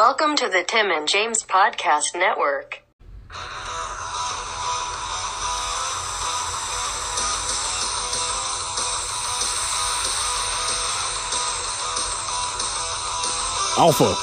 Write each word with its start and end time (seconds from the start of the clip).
Welcome 0.00 0.34
to 0.36 0.48
the 0.48 0.64
Tim 0.66 0.90
and 0.90 1.06
James 1.06 1.42
Podcast 1.44 2.14
Network. 2.18 2.82
Alpha, 13.78 14.14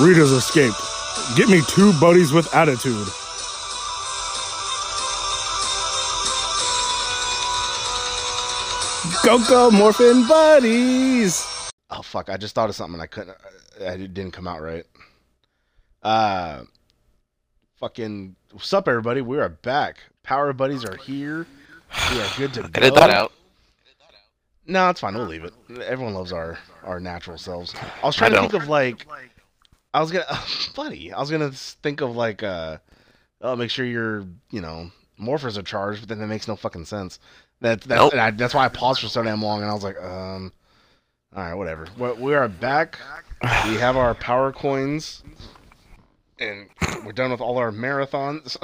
Rita's 0.00 0.32
escaped. 0.32 0.76
Get 1.36 1.48
me 1.48 1.62
two 1.68 1.92
buddies 2.00 2.32
with 2.32 2.52
attitude. 2.54 3.06
Go 9.24 9.38
go 9.48 9.70
morphin 9.70 10.26
buddies. 10.28 11.44
Oh 11.90 12.02
fuck! 12.02 12.28
I 12.28 12.36
just 12.36 12.54
thought 12.54 12.68
of 12.68 12.76
something 12.76 12.94
and 12.94 13.02
I 13.02 13.06
couldn't. 13.06 13.36
uh, 13.80 13.84
It 13.84 14.14
didn't 14.14 14.32
come 14.32 14.46
out 14.46 14.60
right. 14.62 14.84
Uh, 16.06 16.62
fucking. 17.80 18.36
What's 18.52 18.72
up, 18.72 18.86
everybody? 18.86 19.22
We 19.22 19.38
are 19.40 19.48
back. 19.48 19.98
Power 20.22 20.52
buddies 20.52 20.84
are 20.84 20.96
here. 20.96 21.48
We 22.12 22.20
are 22.20 22.28
good 22.36 22.54
to 22.54 22.62
go. 22.62 22.68
Edit 22.76 22.94
that 22.94 23.10
out. 23.10 23.32
No, 24.68 24.88
it's 24.88 25.00
fine. 25.00 25.14
We'll 25.16 25.26
leave 25.26 25.42
it. 25.42 25.52
Everyone 25.84 26.14
loves 26.14 26.30
our 26.30 26.60
our 26.84 27.00
natural 27.00 27.38
selves. 27.38 27.74
I 28.04 28.06
was 28.06 28.14
trying 28.14 28.32
I 28.34 28.36
to 28.36 28.40
think 28.42 28.54
of 28.54 28.68
like. 28.68 29.04
I 29.94 30.00
was 30.00 30.12
gonna, 30.12 30.26
buddy. 30.76 31.12
I 31.12 31.18
was 31.18 31.28
gonna 31.28 31.50
think 31.50 32.00
of 32.00 32.14
like. 32.14 32.44
uh 32.44 32.78
Oh, 33.40 33.56
make 33.56 33.70
sure 33.70 33.84
your 33.84 34.26
you 34.52 34.60
know 34.60 34.92
morphers 35.20 35.58
are 35.58 35.62
charged, 35.62 36.02
but 36.02 36.08
then 36.08 36.20
that 36.20 36.28
makes 36.28 36.46
no 36.46 36.54
fucking 36.54 36.84
sense. 36.84 37.18
That 37.62 37.80
that's 37.80 38.00
Nope. 38.00 38.12
and 38.12 38.20
I, 38.20 38.30
that's 38.30 38.54
why 38.54 38.64
I 38.64 38.68
paused 38.68 39.00
for 39.00 39.08
so 39.08 39.24
damn 39.24 39.42
long, 39.42 39.60
and 39.60 39.68
I 39.68 39.74
was 39.74 39.82
like, 39.82 40.00
um, 40.00 40.52
all 41.34 41.42
right, 41.42 41.54
whatever. 41.54 41.88
We, 41.98 42.12
we 42.12 42.34
are 42.36 42.48
back. 42.48 43.00
We 43.42 43.74
have 43.74 43.96
our 43.96 44.14
power 44.14 44.52
coins, 44.52 45.22
and 46.38 46.68
we're 47.04 47.12
done 47.12 47.30
with 47.30 47.40
all 47.40 47.58
our 47.58 47.70
marathons. 47.72 48.56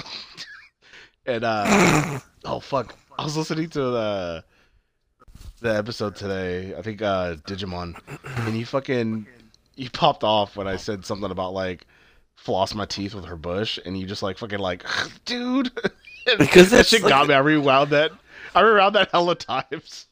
and 1.27 1.45
uh, 1.45 2.19
oh 2.45 2.61
fuck, 2.61 2.97
I 3.19 3.25
was 3.25 3.37
listening 3.37 3.69
to 3.71 3.81
the 3.81 4.45
the 5.61 5.77
episode 5.77 6.17
today. 6.17 6.75
I 6.77 6.83
think 6.83 7.03
uh 7.03 7.37
Digimon, 7.47 7.97
and 8.47 8.57
you 8.57 8.67
fucking 8.67 9.27
you 9.77 9.91
popped 9.91 10.25
off 10.25 10.57
when 10.57 10.67
I 10.69 10.77
said 10.77 11.05
something 11.05 11.31
about 11.31 11.55
like 11.55 11.87
floss 12.35 12.75
my 12.75 12.85
teeth 12.87 13.15
with 13.15 13.25
her 13.27 13.37
bush, 13.37 13.79
and 13.85 13.99
you 13.99 14.07
just 14.07 14.23
like 14.23 14.39
fucking 14.39 14.59
like, 14.59 14.85
dude. 15.25 15.71
Because 16.39 16.71
that 16.71 16.87
shit 16.87 17.03
like- 17.03 17.11
got 17.11 17.27
me. 17.27 17.35
I 17.35 17.41
rewound 17.41 17.91
that. 17.91 18.13
I 18.55 18.61
rewound 18.61 18.95
that 18.95 19.11
hella 19.11 19.35
times. 19.35 20.07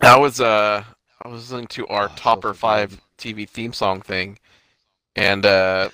I 0.00 0.18
was 0.18 0.40
uh 0.40 0.82
I 1.22 1.28
was 1.28 1.42
listening 1.50 1.68
to 1.68 1.86
our 1.86 2.06
Oh, 2.06 2.12
Topper 2.16 2.52
fucking 2.52 2.88
Five 2.88 3.00
TV 3.16 3.48
theme 3.48 3.72
song 3.72 4.00
thing, 4.00 4.40
and 5.14 5.46
uh, 5.46 5.90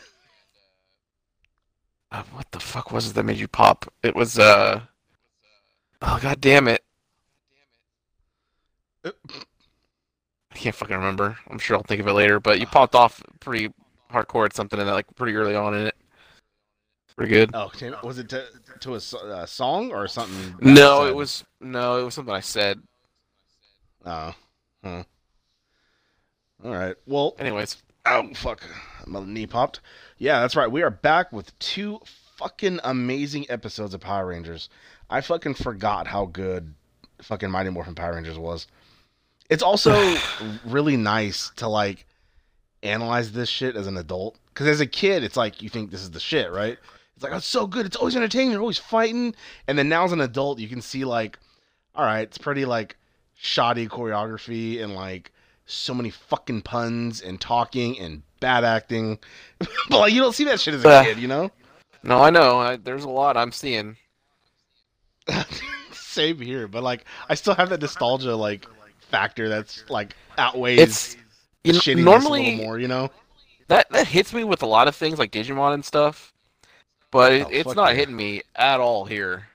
uh, 2.12 2.22
what 2.32 2.50
the 2.50 2.60
fuck 2.60 2.90
was 2.92 3.10
it 3.10 3.14
that 3.14 3.24
made 3.24 3.38
you 3.38 3.48
pop? 3.48 3.92
It 4.02 4.14
was 4.14 4.38
uh, 4.38 4.80
oh 6.02 6.18
god 6.22 6.40
damn 6.40 6.68
it, 6.68 6.82
I 9.04 9.12
can't 10.54 10.74
fucking 10.74 10.96
remember. 10.96 11.38
I'm 11.48 11.58
sure 11.58 11.76
I'll 11.76 11.82
think 11.82 12.00
of 12.00 12.06
it 12.08 12.12
later. 12.12 12.40
But 12.40 12.60
you 12.60 12.66
popped 12.66 12.94
off 12.94 13.22
pretty 13.40 13.72
hardcore 14.12 14.46
at 14.46 14.54
something, 14.54 14.78
and 14.78 14.88
like 14.88 15.06
pretty 15.14 15.34
early 15.36 15.54
on 15.54 15.74
in 15.74 15.86
it. 15.86 15.94
Pretty 17.16 17.30
good. 17.30 17.50
Oh, 17.54 17.70
damn 17.76 17.94
was 18.02 18.18
it 18.18 18.28
to, 18.30 18.46
to 18.80 18.94
a 18.94 18.96
uh, 18.96 19.46
song 19.46 19.92
or 19.92 20.08
something? 20.08 20.54
No, 20.60 21.06
it 21.06 21.14
was 21.14 21.44
no, 21.60 21.98
it 21.98 22.04
was 22.04 22.14
something 22.14 22.34
I 22.34 22.40
said. 22.40 22.80
Oh, 24.04 24.34
huh. 24.82 25.02
All 26.64 26.72
right. 26.72 26.96
Well, 27.06 27.34
Anyways, 27.38 27.82
oh 28.06 28.28
fuck, 28.34 28.62
my 29.06 29.24
knee 29.24 29.46
popped. 29.46 29.80
Yeah, 30.18 30.40
that's 30.40 30.56
right. 30.56 30.70
We 30.70 30.82
are 30.82 30.90
back 30.90 31.32
with 31.32 31.56
two 31.58 32.00
fucking 32.36 32.80
amazing 32.84 33.46
episodes 33.48 33.94
of 33.94 34.00
Power 34.00 34.26
Rangers. 34.26 34.68
I 35.08 35.20
fucking 35.20 35.54
forgot 35.54 36.06
how 36.06 36.26
good 36.26 36.74
fucking 37.22 37.50
Mighty 37.50 37.70
Morphin 37.70 37.94
Power 37.94 38.14
Rangers 38.14 38.38
was. 38.38 38.66
It's 39.48 39.62
also 39.62 40.16
really 40.64 40.96
nice 40.96 41.50
to 41.56 41.68
like 41.68 42.06
analyze 42.82 43.32
this 43.32 43.48
shit 43.48 43.76
as 43.76 43.86
an 43.86 43.96
adult 43.96 44.38
because 44.48 44.66
as 44.66 44.80
a 44.80 44.86
kid, 44.86 45.24
it's 45.24 45.36
like 45.36 45.62
you 45.62 45.68
think 45.68 45.90
this 45.90 46.02
is 46.02 46.10
the 46.10 46.20
shit, 46.20 46.50
right? 46.50 46.78
It's 47.14 47.22
like 47.22 47.32
oh, 47.32 47.36
it's 47.36 47.46
so 47.46 47.66
good. 47.66 47.86
It's 47.86 47.96
always 47.96 48.16
entertaining. 48.16 48.50
They're 48.50 48.60
always 48.60 48.78
fighting, 48.78 49.34
and 49.66 49.78
then 49.78 49.88
now 49.88 50.04
as 50.04 50.12
an 50.12 50.20
adult, 50.20 50.58
you 50.58 50.68
can 50.68 50.80
see 50.80 51.04
like, 51.04 51.38
all 51.94 52.04
right, 52.04 52.22
it's 52.22 52.38
pretty 52.38 52.64
like 52.64 52.96
shoddy 53.36 53.88
choreography 53.88 54.82
and 54.82 54.94
like 54.94 55.32
so 55.70 55.94
many 55.94 56.10
fucking 56.10 56.62
puns 56.62 57.20
and 57.20 57.40
talking 57.40 57.98
and 57.98 58.22
bad 58.40 58.64
acting. 58.64 59.18
but 59.88 59.98
like 59.98 60.12
you 60.12 60.20
don't 60.20 60.34
see 60.34 60.44
that 60.44 60.60
shit 60.60 60.74
as 60.74 60.84
a 60.84 60.88
Uh. 60.88 61.04
kid, 61.04 61.18
you 61.18 61.28
know? 61.28 61.50
no, 62.02 62.20
I 62.22 62.30
know. 62.30 62.58
I, 62.58 62.76
there's 62.76 63.04
a 63.04 63.08
lot 63.08 63.36
I'm 63.36 63.52
seeing. 63.52 63.96
Same 65.92 66.40
here, 66.40 66.66
but 66.66 66.82
like 66.82 67.04
I 67.28 67.34
still 67.34 67.54
have 67.54 67.68
that 67.70 67.80
nostalgia 67.80 68.34
like 68.34 68.66
factor 69.00 69.48
that's 69.48 69.84
like 69.88 70.14
outweighs 70.38 70.80
It's 70.80 71.14
the 71.14 71.20
you 71.64 71.72
know, 71.74 71.78
shittiness 71.78 72.00
a 72.00 72.02
normally 72.04 72.50
little 72.52 72.64
more, 72.64 72.78
you 72.78 72.88
know? 72.88 73.10
that 73.68 73.88
that 73.90 74.06
hits 74.08 74.32
me 74.32 74.42
with 74.44 74.62
a 74.62 74.66
lot 74.66 74.88
of 74.88 74.96
things 74.96 75.18
like 75.18 75.30
Digimon 75.30 75.74
and 75.74 75.84
stuff, 75.84 76.32
but 77.12 77.32
it, 77.32 77.46
Oh, 77.46 77.50
it's 77.50 77.74
not 77.76 77.90
yeah. 77.90 77.94
hitting 77.96 78.16
me 78.16 78.42
at 78.56 78.80
all 78.80 79.04
here. 79.04 79.46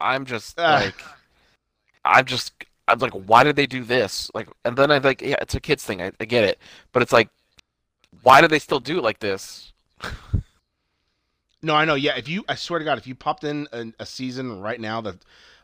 I'm 0.00 0.24
just 0.26 0.58
Ah. 0.60 0.82
like, 0.84 1.02
I'm 2.04 2.24
just, 2.26 2.52
I'm 2.86 2.98
like, 2.98 3.12
why 3.12 3.44
did 3.44 3.56
they 3.56 3.66
do 3.66 3.82
this? 3.82 4.30
Like, 4.34 4.48
and 4.64 4.76
then 4.76 4.90
I 4.90 4.98
like, 4.98 5.22
yeah, 5.22 5.36
it's 5.40 5.54
a 5.54 5.60
kids 5.60 5.84
thing. 5.84 6.02
I, 6.02 6.12
I 6.20 6.24
get 6.24 6.44
it, 6.44 6.58
but 6.92 7.02
it's 7.02 7.12
like, 7.12 7.28
why 8.22 8.40
do 8.40 8.48
they 8.48 8.58
still 8.58 8.80
do 8.80 8.98
it 8.98 9.02
like 9.04 9.20
this? 9.20 9.72
No, 11.62 11.74
I 11.74 11.84
know. 11.86 11.94
Yeah, 11.94 12.16
if 12.16 12.28
you, 12.28 12.44
I 12.48 12.56
swear 12.56 12.78
to 12.78 12.84
God, 12.84 12.98
if 12.98 13.06
you 13.06 13.14
popped 13.14 13.42
in 13.44 13.66
a, 13.72 13.86
a 14.00 14.06
season 14.06 14.60
right 14.60 14.78
now 14.78 15.00
that 15.00 15.16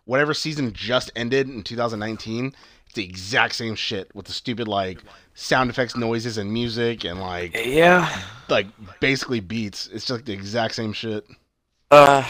whatever 0.07 0.33
season 0.33 0.73
just 0.73 1.11
ended 1.15 1.49
in 1.49 1.63
2019, 1.63 2.55
it's 2.87 2.95
the 2.95 3.05
exact 3.05 3.55
same 3.55 3.75
shit 3.75 4.13
with 4.15 4.27
the 4.27 4.33
stupid 4.33 4.67
like 4.67 5.03
sound 5.35 5.69
effects, 5.69 5.97
noises, 5.97 6.39
and 6.39 6.51
music, 6.51 7.05
and 7.05 7.21
like 7.21 7.55
Yeah. 7.67 8.11
like 8.49 8.67
basically 9.01 9.41
beats. 9.41 9.89
It's 9.89 10.07
just 10.07 10.21
like 10.21 10.25
the 10.25 10.33
exact 10.33 10.75
same 10.75 10.95
shit. 10.95 11.27
Uh. 11.91 12.25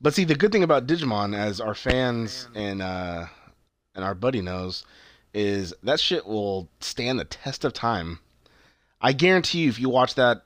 But 0.00 0.14
see, 0.14 0.24
the 0.24 0.34
good 0.34 0.52
thing 0.52 0.62
about 0.62 0.86
Digimon, 0.86 1.36
as 1.36 1.60
our 1.60 1.74
fans 1.74 2.48
and 2.54 2.80
uh, 2.80 3.26
and 3.94 4.04
our 4.04 4.14
buddy 4.14 4.40
knows, 4.40 4.84
is 5.34 5.74
that 5.82 6.00
shit 6.00 6.26
will 6.26 6.68
stand 6.80 7.18
the 7.18 7.24
test 7.24 7.64
of 7.64 7.72
time. 7.72 8.20
I 9.00 9.12
guarantee 9.12 9.60
you, 9.60 9.68
if 9.68 9.78
you 9.78 9.88
watch 9.88 10.14
that 10.14 10.42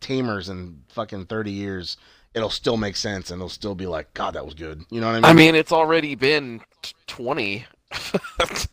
Tamers 0.00 0.48
in 0.48 0.82
fucking 0.88 1.26
thirty 1.26 1.50
years, 1.50 1.96
it'll 2.34 2.50
still 2.50 2.76
make 2.76 2.96
sense 2.96 3.30
and 3.30 3.40
it'll 3.40 3.48
still 3.48 3.74
be 3.74 3.86
like, 3.86 4.12
God, 4.14 4.34
that 4.34 4.44
was 4.44 4.54
good. 4.54 4.84
You 4.90 5.00
know 5.00 5.06
what 5.06 5.12
I 5.12 5.16
mean? 5.16 5.24
I 5.24 5.32
mean, 5.32 5.54
it's 5.54 5.72
already 5.72 6.14
been 6.14 6.60
t- 6.82 6.94
20. 7.06 7.66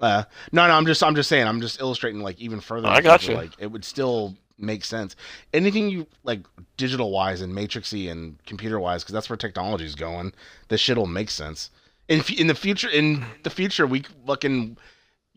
Uh, 0.00 0.22
no, 0.52 0.64
no, 0.68 0.74
I'm 0.74 0.86
just, 0.86 1.02
I'm 1.02 1.16
just 1.16 1.28
saying, 1.28 1.46
I'm 1.48 1.60
just 1.60 1.80
illustrating 1.80 2.20
like 2.20 2.38
even 2.38 2.60
further. 2.60 2.86
I 2.86 3.00
future, 3.00 3.08
gotcha. 3.08 3.34
Like 3.34 3.50
it 3.58 3.66
would 3.66 3.84
still 3.84 4.36
make 4.58 4.84
sense. 4.84 5.16
Anything 5.52 5.88
you 5.88 6.06
like, 6.24 6.40
digital 6.76 7.10
wise 7.10 7.40
and 7.40 7.52
matrixy 7.54 8.10
and 8.10 8.38
computer 8.46 8.78
wise, 8.80 9.02
because 9.02 9.12
that's 9.12 9.30
where 9.30 9.36
technology 9.36 9.84
is 9.84 9.94
going. 9.94 10.32
This 10.68 10.80
shit 10.80 10.96
will 10.96 11.06
make 11.06 11.30
sense. 11.30 11.70
In 12.08 12.22
in 12.36 12.46
the 12.46 12.54
future, 12.54 12.88
in 12.88 13.24
the 13.42 13.50
future, 13.50 13.86
we 13.86 14.02
fucking 14.26 14.76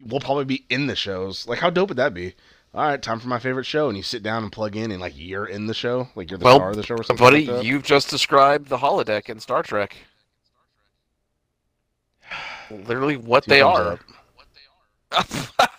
we'll 0.05 0.19
probably 0.21 0.45
be 0.45 0.65
in 0.69 0.87
the 0.87 0.95
shows. 0.95 1.47
Like, 1.47 1.59
how 1.59 1.69
dope 1.69 1.89
would 1.89 1.97
that 1.97 2.13
be? 2.13 2.33
All 2.73 2.83
right, 2.87 3.01
time 3.01 3.19
for 3.19 3.27
my 3.27 3.39
favorite 3.39 3.65
show, 3.65 3.89
and 3.89 3.97
you 3.97 4.03
sit 4.03 4.23
down 4.23 4.43
and 4.43 4.51
plug 4.51 4.77
in, 4.77 4.91
and 4.91 5.01
like 5.01 5.13
you're 5.17 5.45
in 5.45 5.67
the 5.67 5.73
show, 5.73 6.07
like 6.15 6.29
you're 6.31 6.37
the 6.39 6.45
Well, 6.45 6.55
star 6.55 6.69
of 6.69 6.77
the 6.77 6.83
show 6.83 6.95
or 6.95 7.03
something. 7.03 7.23
Buddy, 7.23 7.45
like 7.45 7.65
you've 7.65 7.83
just 7.83 8.09
described 8.09 8.69
the 8.69 8.77
holodeck 8.77 9.29
in 9.29 9.39
Star 9.41 9.61
Trek. 9.61 9.97
Literally 12.71 13.17
what 13.17 13.43
Two 13.43 13.49
they 13.49 13.61
are. 13.61 13.93
up. 13.93 13.99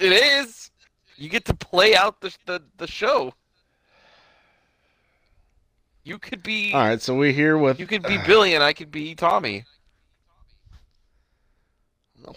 it 0.00 0.12
is. 0.12 0.67
You 1.18 1.28
get 1.28 1.44
to 1.46 1.54
play 1.54 1.96
out 1.96 2.20
the, 2.20 2.34
the 2.46 2.62
the 2.76 2.86
show. 2.86 3.34
You 6.04 6.18
could 6.18 6.42
be 6.42 6.72
All 6.72 6.80
right, 6.80 7.02
so 7.02 7.14
we're 7.14 7.32
here 7.32 7.58
with. 7.58 7.78
you 7.78 7.86
could 7.86 8.04
be 8.04 8.18
Billy 8.26 8.54
and 8.54 8.62
I 8.64 8.72
could 8.72 8.90
be 8.90 9.14
Tommy. 9.14 9.64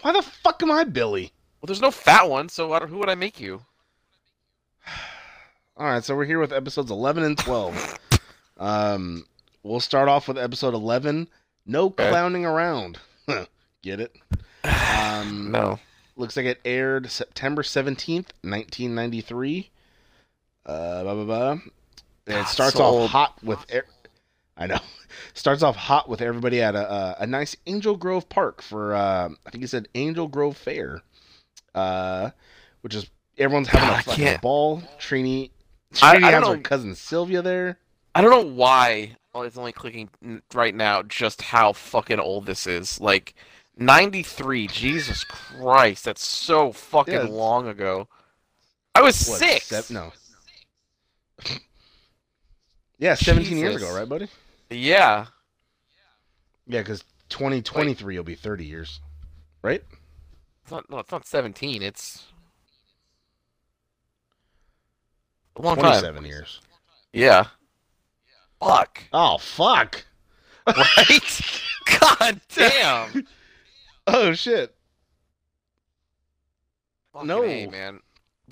Why 0.02 0.12
the 0.12 0.22
fuck 0.22 0.62
am 0.62 0.70
I 0.70 0.84
Billy? 0.84 1.32
Well, 1.60 1.68
there's 1.68 1.80
no 1.80 1.90
fat 1.90 2.28
one, 2.28 2.48
so 2.48 2.78
who 2.86 2.98
would 2.98 3.08
I 3.08 3.14
make 3.14 3.40
you? 3.40 3.62
All 5.76 5.86
right, 5.86 6.04
so 6.04 6.14
we're 6.14 6.24
here 6.24 6.38
with 6.38 6.52
episodes 6.52 6.90
11 6.90 7.22
and 7.22 7.38
12. 7.38 7.98
um, 8.58 9.24
we'll 9.62 9.80
start 9.80 10.08
off 10.08 10.28
with 10.28 10.38
episode 10.38 10.74
11. 10.74 11.28
No 11.66 11.88
clowning 11.88 12.44
around. 12.44 12.98
Get 13.82 14.00
it? 14.00 14.12
Um, 14.64 15.50
No. 15.50 15.78
Looks 16.16 16.36
like 16.36 16.46
it 16.46 16.60
aired 16.64 17.10
September 17.10 17.62
17th, 17.62 18.32
1993. 18.42 19.70
Uh, 20.64 21.02
blah, 21.02 21.14
blah, 21.14 21.24
blah. 21.24 21.50
And 22.26 22.38
it 22.38 22.46
starts 22.46 22.76
so 22.76 22.84
off 22.84 22.92
old. 22.92 23.10
hot 23.10 23.42
with. 23.42 23.64
Er- 23.74 23.86
I 24.56 24.66
know. 24.66 24.78
Starts 25.34 25.62
off 25.62 25.76
hot 25.76 26.08
with 26.08 26.20
everybody 26.20 26.60
at 26.62 26.74
a, 26.74 26.92
a, 26.92 27.16
a 27.20 27.26
nice 27.26 27.56
Angel 27.66 27.96
Grove 27.96 28.28
Park 28.28 28.60
for, 28.62 28.94
uh, 28.94 29.30
I 29.46 29.50
think 29.50 29.62
he 29.62 29.66
said 29.66 29.88
Angel 29.94 30.28
Grove 30.28 30.56
Fair. 30.56 31.02
Uh, 31.74 32.30
which 32.82 32.94
is 32.94 33.08
Everyone's 33.38 33.68
having 33.68 33.88
God, 33.88 33.94
a 33.94 33.98
I 33.98 34.02
fucking 34.02 34.38
ball. 34.42 34.82
Trini, 34.98 35.50
I- 36.02 36.16
Trini 36.18 36.24
I 36.24 36.30
has 36.32 36.42
don't 36.44 36.56
her 36.56 36.62
cousin 36.62 36.94
Sylvia 36.94 37.42
there. 37.42 37.78
I 38.14 38.20
don't 38.20 38.30
know 38.30 38.52
why 38.54 39.16
oh, 39.34 39.42
it's 39.42 39.56
only 39.56 39.72
clicking 39.72 40.10
right 40.54 40.74
now 40.74 41.02
just 41.02 41.40
how 41.42 41.72
fucking 41.72 42.20
old 42.20 42.44
this 42.46 42.66
is. 42.66 43.00
Like 43.00 43.34
93, 43.76 44.66
Jesus 44.68 45.24
Christ, 45.24 46.04
that's 46.04 46.24
so 46.26 46.72
fucking 46.72 47.14
Yeah, 47.14 47.22
long 47.22 47.68
ago. 47.68 48.08
I 48.94 49.00
was 49.02 49.26
What, 49.28 49.38
6. 49.38 49.66
sev- 49.66 49.90
no. 49.90 50.12
yeah, 52.98 53.14
17 53.14 53.56
years 53.56 53.76
ago, 53.76 53.94
right, 53.94 54.08
buddy? 54.08 54.28
Yeah. 54.70 55.26
Yeah, 56.66 56.80
because 56.80 57.02
2023 57.30 58.16
will 58.16 58.24
be 58.24 58.34
30 58.34 58.64
years, 58.64 59.00
right? 59.62 59.82
It's 60.62 60.70
not 60.70 60.88
no, 60.90 60.98
it's 60.98 61.10
not 61.10 61.26
17. 61.26 61.82
It's 61.82 62.24
a 65.56 65.62
long 65.62 65.76
time. 65.76 65.84
27 65.84 66.24
years. 66.24 66.60
Yeah. 67.12 67.46
Fuck. 68.60 69.02
Oh, 69.12 69.38
fuck. 69.38 70.04
Right? 70.64 71.40
God 72.00 72.40
damn. 72.54 73.26
Oh, 74.06 74.32
shit. 74.32 74.74
Fucking 77.12 77.28
No. 77.28 77.44
A, 77.44 77.66
man. 77.68 78.00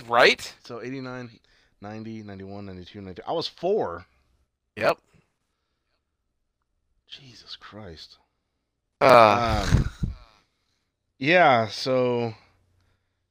Right? 0.06 0.54
So 0.64 0.80
89, 0.80 1.30
90, 1.80 2.22
91, 2.22 2.66
92, 2.66 3.00
93. 3.00 3.24
I 3.26 3.32
was 3.32 3.48
four. 3.48 4.06
Yep. 4.76 4.98
Jesus 7.08 7.56
Christ. 7.56 8.18
Uh, 9.00 9.66
Um, 9.68 9.90
yeah, 11.18 11.66
so 11.68 12.34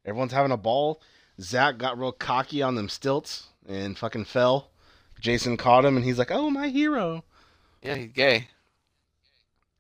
everyone's 0.05 0.33
having 0.33 0.51
a 0.51 0.57
ball. 0.57 1.01
Zach 1.39 1.77
got 1.77 1.97
real 1.97 2.11
cocky 2.11 2.61
on 2.61 2.75
them 2.75 2.89
stilts 2.89 3.47
and 3.67 3.97
fucking 3.97 4.25
fell. 4.25 4.71
Jason 5.21 5.55
caught 5.57 5.85
him 5.85 5.95
and 5.95 6.03
he's 6.05 6.17
like, 6.17 6.31
"Oh, 6.31 6.49
my 6.49 6.67
hero." 6.69 7.23
yeah, 7.81 7.95
he's 7.95 8.11
gay. 8.11 8.47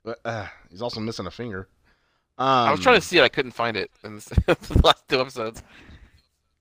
But 0.03 0.19
uh, 0.23 0.47
he's 0.69 0.81
also 0.81 1.01
missing 1.01 1.27
a 1.27 1.31
finger. 1.31 1.67
Um, 2.39 2.47
I 2.69 2.71
was 2.71 2.79
trying 2.79 2.95
to 2.95 3.01
see 3.05 3.17
it. 3.17 3.21
I 3.21 3.29
couldn't 3.29 3.51
find 3.51 3.75
it 3.77 3.91
in 4.03 4.15
the 4.47 4.81
last 4.83 5.07
two 5.09 5.19
episodes. 5.19 5.61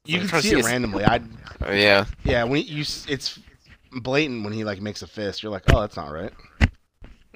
You 0.05 0.19
can 0.21 0.29
see 0.43 0.49
see 0.51 0.59
it 0.59 0.65
randomly. 0.65 1.05
I 1.05 1.21
Oh, 1.65 1.73
yeah. 1.73 2.05
yeah, 2.25 2.45
when 2.45 2.63
you 2.65 2.81
it's 2.81 3.39
blatant 3.93 4.43
when 4.45 4.53
he 4.53 4.65
like 4.65 4.81
makes 4.81 5.03
a 5.03 5.07
fist. 5.07 5.43
You're 5.43 5.53
like, 5.53 5.65
"Oh, 5.73 5.81
that's 5.81 5.97
not 5.97 6.11
right." 6.11 6.33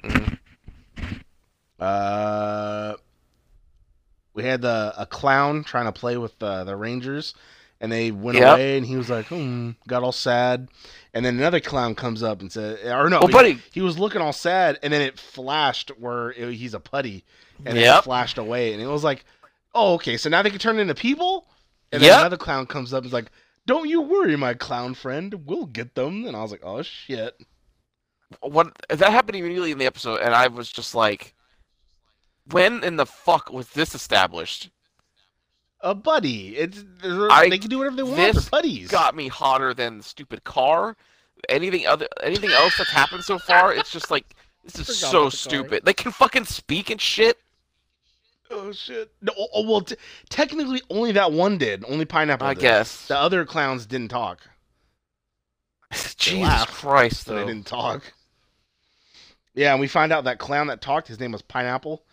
Mhm. 0.03 0.37
Uh, 1.79 2.95
we 4.33 4.43
had 4.43 4.61
the 4.61 4.93
a 4.97 5.05
clown 5.05 5.63
trying 5.63 5.85
to 5.85 5.91
play 5.91 6.17
with 6.17 6.37
the 6.39 6.63
the 6.63 6.75
Rangers, 6.75 7.35
and 7.83 7.91
they 7.91 8.11
went 8.11 8.37
Yep. 8.37 8.53
away, 8.53 8.77
and 8.77 8.85
he 8.85 8.95
was 8.95 9.09
like, 9.09 9.27
"Hmm," 9.27 9.71
got 9.89 10.03
all 10.03 10.13
sad. 10.13 10.69
And 11.13 11.25
then 11.25 11.37
another 11.37 11.59
clown 11.59 11.95
comes 11.95 12.23
up 12.23 12.39
and 12.39 12.49
said, 12.49 12.79
"Or 12.85 13.09
no, 13.09 13.19
Well, 13.19 13.27
he, 13.27 13.33
buddy. 13.33 13.59
he 13.73 13.81
was 13.81 13.99
looking 13.99 14.21
all 14.21 14.31
sad, 14.31 14.79
and 14.81 14.93
then 14.93 15.01
it 15.01 15.19
flashed 15.19 15.89
where 15.99 16.31
it, 16.31 16.53
he's 16.53 16.73
a 16.73 16.79
putty, 16.79 17.25
and 17.65 17.75
then 17.77 17.83
it 17.99 18.03
flashed 18.05 18.37
away, 18.37 18.71
and 18.71 18.81
it 18.81 18.87
was 18.87 19.03
like, 19.03 19.25
oh, 19.75 19.95
okay, 19.95 20.15
so 20.15 20.29
now 20.29 20.41
they 20.41 20.49
can 20.49 20.59
turn 20.59 20.79
into 20.79 20.95
people." 20.95 21.49
And 21.91 22.01
then 22.01 22.09
Yep. 22.11 22.19
another 22.19 22.37
clown 22.37 22.65
comes 22.67 22.93
up 22.93 22.99
and 22.99 23.07
is 23.07 23.13
like, 23.13 23.29
"Don't 23.67 23.89
you 23.89 24.01
worry, 24.01 24.37
my 24.37 24.53
clown 24.53 24.93
friend, 24.93 25.45
we'll 25.45 25.65
get 25.65 25.93
them." 25.93 26.25
And 26.25 26.37
I 26.37 26.41
was 26.41 26.51
like, 26.51 26.63
"Oh 26.63 26.81
shit." 26.83 27.35
What 28.39 28.71
that 28.87 29.11
happened 29.11 29.35
immediately 29.35 29.71
in 29.71 29.77
the 29.77 29.85
episode, 29.85 30.21
and 30.21 30.33
I 30.33 30.47
was 30.47 30.71
just 30.71 30.95
like, 30.95 31.35
"When 32.49 32.81
in 32.81 32.95
the 32.95 33.05
fuck 33.05 33.51
was 33.51 33.71
this 33.71 33.93
established?" 33.93 34.69
A 35.83 35.93
buddy. 35.93 36.57
It's 36.57 36.83
they're- 37.01 37.29
I- 37.29 37.49
they 37.49 37.57
can 37.59 37.69
do 37.69 37.77
whatever 37.77 37.97
they 37.97 38.03
want. 38.03 38.15
They're 38.15 38.41
buddies. 38.49 38.89
Got 38.89 39.15
me 39.15 39.27
hotter 39.27 39.73
than 39.73 39.97
the 39.97 40.03
stupid 40.03 40.43
car. 40.43 40.95
Anything 41.49 41.85
other, 41.85 42.07
anything 42.21 42.51
else 42.51 42.77
that's 42.77 42.89
happened 42.89 43.23
so 43.25 43.37
far, 43.37 43.73
it's 43.73 43.91
just 43.91 44.09
like 44.09 44.33
this 44.63 44.79
is 44.79 44.97
so 44.97 45.09
about 45.09 45.11
the 45.11 45.19
car. 45.19 45.31
stupid. 45.31 45.85
They 45.85 45.93
can 45.93 46.13
fucking 46.13 46.45
speak 46.45 46.89
and 46.89 47.01
shit. 47.01 47.37
Oh 48.49 48.71
shit! 48.71 49.11
No, 49.21 49.33
oh, 49.37 49.47
oh, 49.53 49.69
well, 49.69 49.81
t- 49.81 49.95
technically, 50.29 50.81
only 50.89 51.11
that 51.13 51.33
one 51.33 51.57
did. 51.57 51.83
Only 51.85 52.05
pineapple. 52.05 52.47
I 52.47 52.53
did. 52.53 52.61
guess. 52.61 53.07
the 53.07 53.17
other 53.17 53.45
clowns 53.45 53.85
didn't 53.85 54.09
talk. 54.09 54.39
Jesus 56.17 56.47
laughed, 56.47 56.73
Christ, 56.73 57.25
So 57.25 57.35
they 57.35 57.45
didn't 57.45 57.65
talk. 57.65 58.13
Yeah, 59.53 59.71
and 59.71 59.81
we 59.81 59.87
find 59.87 60.11
out 60.13 60.23
that 60.23 60.39
clown 60.39 60.67
that 60.67 60.81
talked, 60.81 61.07
his 61.07 61.19
name 61.19 61.31
was 61.31 61.41
Pineapple, 61.41 62.03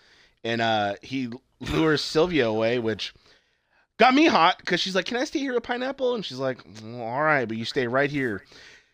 and 0.42 0.60
uh, 0.60 0.94
he 1.02 1.28
lures 1.60 2.02
Sylvia 2.02 2.48
away, 2.48 2.78
which 2.78 3.14
got 4.00 4.14
me 4.14 4.24
hot 4.24 4.56
because 4.58 4.80
she's 4.80 4.94
like, 4.94 5.04
"Can 5.04 5.18
I 5.18 5.24
stay 5.24 5.38
here 5.38 5.52
with 5.52 5.62
Pineapple?" 5.62 6.14
And 6.14 6.24
she's 6.24 6.38
like, 6.38 6.64
"Well, 6.82 7.02
"All 7.02 7.22
right, 7.22 7.46
but 7.46 7.58
you 7.58 7.66
stay 7.66 7.86
right 7.86 8.10
here." 8.10 8.42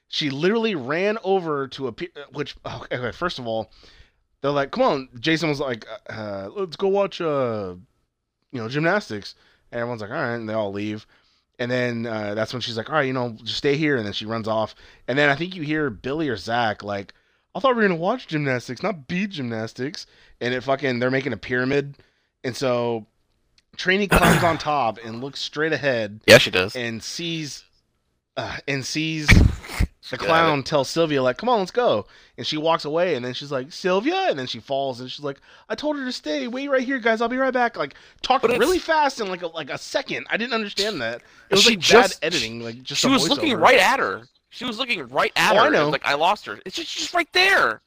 She 0.08 0.30
literally 0.30 0.74
ran 0.74 1.16
over 1.22 1.68
to 1.68 1.88
a 1.88 1.94
which 2.32 2.56
oh, 2.64 2.84
okay. 2.92 3.12
First 3.12 3.38
of 3.38 3.46
all, 3.46 3.70
they're 4.42 4.50
like, 4.50 4.72
"Come 4.72 4.82
on!" 4.82 5.08
Jason 5.20 5.48
was 5.48 5.60
like, 5.60 5.86
uh, 6.10 6.50
"Let's 6.54 6.76
go 6.76 6.88
watch 6.88 7.20
uh, 7.20 7.76
you 8.52 8.60
know, 8.60 8.68
gymnastics." 8.68 9.36
And 9.70 9.80
everyone's 9.80 10.02
like, 10.02 10.10
"All 10.10 10.16
right," 10.16 10.34
and 10.34 10.48
they 10.48 10.54
all 10.54 10.72
leave. 10.72 11.06
And 11.58 11.70
then 11.70 12.04
uh, 12.06 12.34
that's 12.34 12.52
when 12.52 12.60
she's 12.60 12.76
like, 12.76 12.90
"All 12.90 12.96
right, 12.96 13.06
you 13.06 13.12
know, 13.12 13.36
just 13.44 13.58
stay 13.58 13.76
here." 13.76 13.96
And 13.96 14.04
then 14.04 14.12
she 14.12 14.26
runs 14.26 14.48
off. 14.48 14.74
And 15.06 15.16
then 15.16 15.30
I 15.30 15.36
think 15.36 15.54
you 15.54 15.62
hear 15.62 15.88
Billy 15.88 16.28
or 16.28 16.36
Zach 16.36 16.82
like, 16.82 17.14
"I 17.54 17.60
thought 17.60 17.76
we 17.76 17.82
were 17.82 17.88
gonna 17.88 18.00
watch 18.00 18.26
gymnastics, 18.26 18.82
not 18.82 19.06
be 19.06 19.28
gymnastics." 19.28 20.06
And 20.40 20.52
it 20.52 20.64
fucking 20.64 20.98
they're 20.98 21.12
making 21.12 21.32
a 21.32 21.36
pyramid, 21.36 21.96
and 22.42 22.56
so 22.56 23.06
Trini 23.76 24.08
climbs 24.10 24.42
on 24.42 24.58
top 24.58 24.98
and 25.04 25.20
looks 25.20 25.40
straight 25.40 25.72
ahead 25.72 26.20
Yeah, 26.26 26.38
she 26.38 26.50
does. 26.50 26.74
and 26.76 27.02
sees 27.02 27.64
uh, 28.36 28.58
and 28.68 28.84
sees 28.84 29.26
the 30.10 30.18
clown 30.18 30.62
tell 30.62 30.84
Sylvia 30.84 31.22
like, 31.22 31.36
"Come 31.38 31.48
on, 31.48 31.58
let's 31.60 31.70
go." 31.70 32.06
And 32.38 32.46
she 32.46 32.56
walks 32.58 32.84
away, 32.84 33.14
and 33.14 33.24
then 33.24 33.32
she's 33.32 33.50
like, 33.50 33.72
"Sylvia," 33.72 34.26
and 34.28 34.38
then 34.38 34.46
she 34.46 34.60
falls, 34.60 35.00
and 35.00 35.10
she's 35.10 35.24
like, 35.24 35.40
"I 35.70 35.74
told 35.74 35.96
her 35.96 36.04
to 36.04 36.12
stay. 36.12 36.46
Wait 36.48 36.68
right 36.68 36.82
here, 36.82 36.98
guys. 36.98 37.20
I'll 37.22 37.28
be 37.28 37.38
right 37.38 37.52
back." 37.52 37.76
Like 37.78 37.94
talked 38.22 38.42
But 38.42 38.50
it's- 38.50 38.60
really 38.60 38.78
fast 38.78 39.20
in 39.20 39.28
like 39.28 39.42
a, 39.42 39.46
like 39.48 39.70
a 39.70 39.78
second. 39.78 40.26
I 40.30 40.36
didn't 40.36 40.52
understand 40.52 41.00
that. 41.00 41.22
It 41.50 41.54
was 41.54 41.62
She 41.62 41.70
like 41.70 41.78
just- 41.78 42.20
bad 42.20 42.26
editing. 42.26 42.60
Like 42.62 42.82
just 42.82 43.00
She 43.00 43.08
was 43.08 43.28
looking 43.28 43.56
right 43.56 43.78
at 43.78 43.98
her. 44.00 44.22
She 44.50 44.64
was 44.64 44.78
looking 44.78 45.06
right 45.08 45.32
at 45.36 45.54
Oh, 45.54 45.58
I 45.58 45.64
her. 45.66 45.70
know. 45.70 45.88
Like 45.90 46.04
I 46.06 46.14
lost 46.14 46.46
her. 46.46 46.58
It's 46.64 46.76
just, 46.76 46.88
she's 46.88 47.02
just 47.04 47.14
right 47.14 47.30
there. 47.32 47.80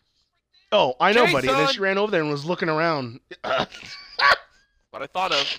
Oh, 0.71 0.93
I 0.99 1.13
know, 1.13 1.25
buddy. 1.31 1.47
And 1.47 1.57
then 1.57 1.67
she 1.69 1.79
ran 1.79 1.97
over 1.97 2.11
there 2.11 2.21
and 2.21 2.29
was 2.29 2.45
looking 2.45 2.69
around. 2.69 3.19
What 4.91 5.01
I 5.03 5.07
thought 5.07 5.31
of. 5.31 5.57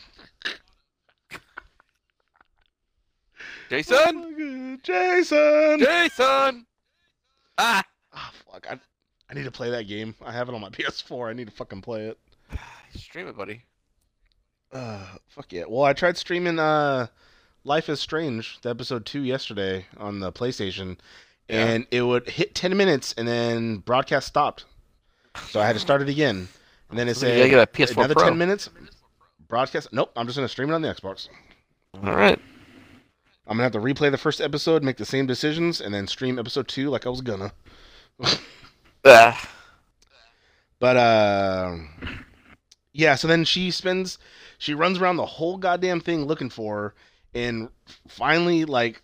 Jason, 3.71 4.81
Jason. 4.83 5.79
Jason. 5.79 6.67
Ah, 7.57 7.85
Ah, 8.13 8.33
fuck. 8.51 8.67
I, 8.69 8.79
I 9.31 9.35
need 9.35 9.45
to 9.45 9.51
play 9.53 9.71
that 9.71 9.87
game. 9.87 10.17
I 10.25 10.33
have 10.33 10.49
it 10.49 10.55
on 10.55 10.61
my 10.61 10.69
PS4. 10.71 11.31
I 11.31 11.33
need 11.35 11.47
to 11.47 11.53
fucking 11.53 11.81
play 11.83 12.07
it. 12.07 12.19
stream 12.97 13.29
it, 13.29 13.37
buddy. 13.37 13.63
Uh, 14.73 15.07
fuck 15.29 15.53
yeah. 15.53 15.65
Well, 15.69 15.85
I 15.85 15.93
tried 15.93 16.17
streaming 16.17 16.59
uh, 16.59 17.07
Life 17.63 17.89
is 17.89 18.01
Strange, 18.01 18.61
the 18.63 18.71
episode 18.71 19.07
two 19.07 19.23
yesterday 19.23 19.87
on 19.97 20.19
the 20.21 20.33
PlayStation, 20.33 20.97
Yeah. 21.49 21.67
and 21.67 21.87
it 21.93 22.03
would 22.03 22.29
hit 22.29 22.55
ten 22.57 22.77
minutes 22.77 23.15
and 23.17 23.27
then 23.29 23.79
broadcast 23.79 24.27
stopped. 24.27 24.65
So 25.51 25.61
I 25.61 25.67
had 25.67 25.75
to 25.75 25.81
start 25.81 26.03
it 26.03 26.09
again, 26.09 26.49
and 26.89 26.99
then 26.99 27.09
it 27.09 27.15
said 27.17 27.49
get 27.51 27.63
a 27.63 27.67
PS4 27.71 27.97
another 27.99 28.15
Pro. 28.15 28.25
ten 28.25 28.39
minutes. 28.39 28.69
Broadcast. 29.49 29.93
Nope. 29.93 30.11
I'm 30.17 30.27
just 30.27 30.37
gonna 30.37 30.49
stream 30.49 30.71
it 30.71 30.75
on 30.75 30.83
the 30.83 30.89
Xbox. 30.93 31.29
All 32.03 32.15
right. 32.17 32.39
I'm 33.47 33.57
gonna 33.57 33.65
have 33.65 33.73
to 33.73 33.81
replay 33.81 34.11
the 34.11 34.19
first 34.19 34.41
episode, 34.41 34.83
make 34.83 34.97
the 34.97 35.05
same 35.05 35.27
decisions, 35.27 35.81
and 35.81 35.93
then 35.93 36.07
stream 36.07 36.39
episode 36.39 36.69
two 36.69 36.91
like 36.91 37.07
I 37.07 37.11
was 37.11 37.21
gonna. 37.21 37.53
But 40.79 40.97
uh, 40.97 41.77
yeah. 42.93 43.15
So 43.15 43.29
then 43.29 43.45
she 43.45 43.71
spends, 43.71 44.19
she 44.59 44.75
runs 44.75 44.99
around 44.99 45.17
the 45.17 45.27
whole 45.27 45.57
goddamn 45.59 46.01
thing 46.01 46.25
looking 46.25 46.51
for 46.51 46.77
her, 46.77 46.95
and 47.35 47.69
finally, 48.09 48.65
like, 48.65 49.03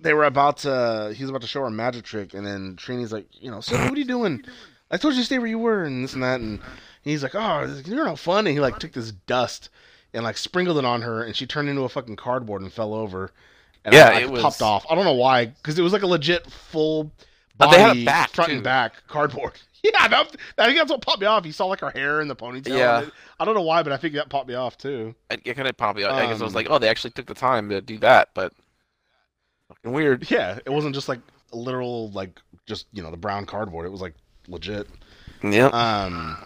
they 0.00 0.14
were 0.14 0.24
about 0.24 0.58
to, 0.58 1.12
he 1.14 1.22
was 1.22 1.30
about 1.30 1.42
to 1.42 1.48
show 1.48 1.60
her 1.60 1.66
a 1.66 1.70
magic 1.70 2.04
trick, 2.04 2.34
and 2.34 2.46
then 2.46 2.76
Trini's 2.76 3.12
like, 3.12 3.26
you 3.32 3.50
know, 3.50 3.60
so 3.60 3.76
what 3.76 3.92
are 3.92 3.98
you 3.98 4.04
doing? 4.04 4.44
I 4.90 4.96
told 4.96 5.14
you 5.14 5.20
to 5.20 5.26
stay 5.26 5.38
where 5.38 5.48
you 5.48 5.58
were, 5.58 5.84
and 5.84 6.04
this 6.04 6.14
and 6.14 6.22
that, 6.22 6.40
and 6.40 6.60
he's 7.02 7.22
like, 7.22 7.34
oh, 7.34 7.80
you're 7.84 8.04
no 8.04 8.16
fun, 8.16 8.46
and 8.46 8.54
he 8.54 8.60
like 8.60 8.78
took 8.78 8.92
this 8.92 9.12
dust 9.12 9.70
and 10.14 10.24
like 10.24 10.36
sprinkled 10.38 10.78
it 10.78 10.84
on 10.84 11.02
her, 11.02 11.22
and 11.22 11.36
she 11.36 11.46
turned 11.46 11.68
into 11.68 11.82
a 11.82 11.88
fucking 11.88 12.16
cardboard 12.16 12.62
and 12.62 12.72
fell 12.72 12.94
over. 12.94 13.32
And 13.88 13.94
Yeah, 13.94 14.08
I, 14.10 14.14
like, 14.14 14.22
it 14.24 14.30
was- 14.30 14.42
popped 14.42 14.62
off. 14.62 14.86
I 14.90 14.94
don't 14.94 15.04
know 15.04 15.14
why, 15.14 15.46
because 15.46 15.78
it 15.78 15.82
was 15.82 15.92
like 15.92 16.02
a 16.02 16.06
legit 16.06 16.50
full 16.50 17.12
Uh, 17.60 17.70
they 17.70 17.80
had 17.80 17.96
a 17.96 18.04
back, 18.04 18.30
front 18.30 18.50
too. 18.50 18.54
and 18.56 18.64
back 18.64 18.94
cardboard. 19.08 19.52
Yeah, 19.84 20.08
that, 20.08 20.34
I 20.58 20.66
think 20.66 20.76
that's 20.76 20.90
what 20.90 21.02
popped 21.02 21.20
me 21.20 21.26
off. 21.26 21.46
You 21.46 21.52
saw 21.52 21.66
like 21.66 21.78
her 21.80 21.90
hair 21.90 22.20
in 22.20 22.26
the 22.26 22.34
ponytail. 22.34 22.76
Yeah. 22.76 23.04
I 23.38 23.44
don't 23.44 23.54
know 23.54 23.62
why, 23.62 23.84
but 23.84 23.92
I 23.92 23.96
think 23.96 24.12
that 24.14 24.28
popped 24.28 24.48
me 24.48 24.54
off 24.54 24.76
too. 24.76 25.14
It, 25.30 25.40
it 25.44 25.54
kind 25.54 25.68
of 25.68 25.76
popped 25.76 25.96
me. 25.98 26.04
I 26.04 26.26
guess 26.26 26.40
I 26.40 26.42
was 26.44 26.52
Um, 26.52 26.56
like, 26.56 26.66
oh, 26.68 26.78
they 26.78 26.88
actually 26.88 27.12
took 27.12 27.26
the 27.26 27.32
time 27.34 27.68
to 27.68 27.80
do 27.80 27.96
that, 27.98 28.30
but 28.34 28.52
fucking 29.68 29.92
weird. 29.92 30.28
Yeah, 30.32 30.58
it 30.66 30.70
wasn't 30.70 30.96
just 30.96 31.08
like 31.08 31.20
a 31.52 31.56
literal 31.56 32.10
like 32.10 32.40
just 32.66 32.86
you 32.92 33.02
know 33.04 33.12
the 33.12 33.16
brown 33.16 33.46
cardboard. 33.46 33.86
It 33.86 33.90
was 33.90 34.00
like 34.00 34.14
legit. 34.48 34.88
Yeah. 35.44 35.66
Um, 35.68 36.44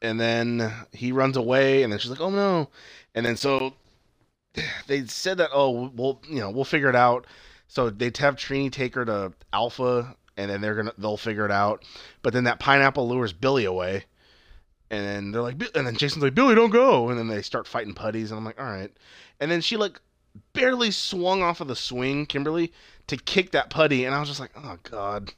and 0.00 0.20
then 0.20 0.72
he 0.92 1.10
runs 1.10 1.36
away, 1.36 1.82
and 1.82 1.92
then 1.92 1.98
she's 1.98 2.10
like, 2.12 2.20
"Oh 2.20 2.30
no!" 2.30 2.68
And 3.16 3.26
then 3.26 3.36
so 3.36 3.74
they 4.86 5.06
said 5.06 5.38
that 5.38 5.50
oh 5.52 5.90
we'll 5.94 6.20
you 6.28 6.40
know 6.40 6.50
we'll 6.50 6.64
figure 6.64 6.88
it 6.88 6.96
out. 6.96 7.26
So 7.68 7.90
they'd 7.90 8.16
have 8.18 8.36
Trini 8.36 8.70
take 8.70 8.94
her 8.94 9.04
to 9.04 9.32
Alpha, 9.52 10.14
and 10.36 10.50
then 10.50 10.60
they're 10.60 10.74
gonna 10.74 10.92
they'll 10.98 11.16
figure 11.16 11.44
it 11.44 11.50
out. 11.50 11.84
But 12.22 12.32
then 12.32 12.44
that 12.44 12.60
pineapple 12.60 13.08
lures 13.08 13.32
Billy 13.32 13.64
away, 13.64 14.04
and 14.90 15.04
then 15.04 15.32
they're 15.32 15.42
like, 15.42 15.60
and 15.74 15.86
then 15.86 15.96
Jason's 15.96 16.22
like, 16.22 16.34
Billy, 16.34 16.54
don't 16.54 16.70
go. 16.70 17.08
And 17.08 17.18
then 17.18 17.28
they 17.28 17.42
start 17.42 17.66
fighting 17.66 17.94
putties, 17.94 18.30
and 18.30 18.38
I'm 18.38 18.44
like, 18.44 18.60
all 18.60 18.66
right. 18.66 18.92
And 19.40 19.50
then 19.50 19.60
she 19.60 19.76
like 19.76 20.00
barely 20.52 20.90
swung 20.90 21.42
off 21.42 21.60
of 21.60 21.68
the 21.68 21.76
swing, 21.76 22.26
Kimberly, 22.26 22.72
to 23.08 23.16
kick 23.16 23.52
that 23.52 23.70
putty, 23.70 24.04
and 24.04 24.14
I 24.14 24.20
was 24.20 24.28
just 24.28 24.40
like, 24.40 24.52
oh 24.56 24.78
god. 24.90 25.32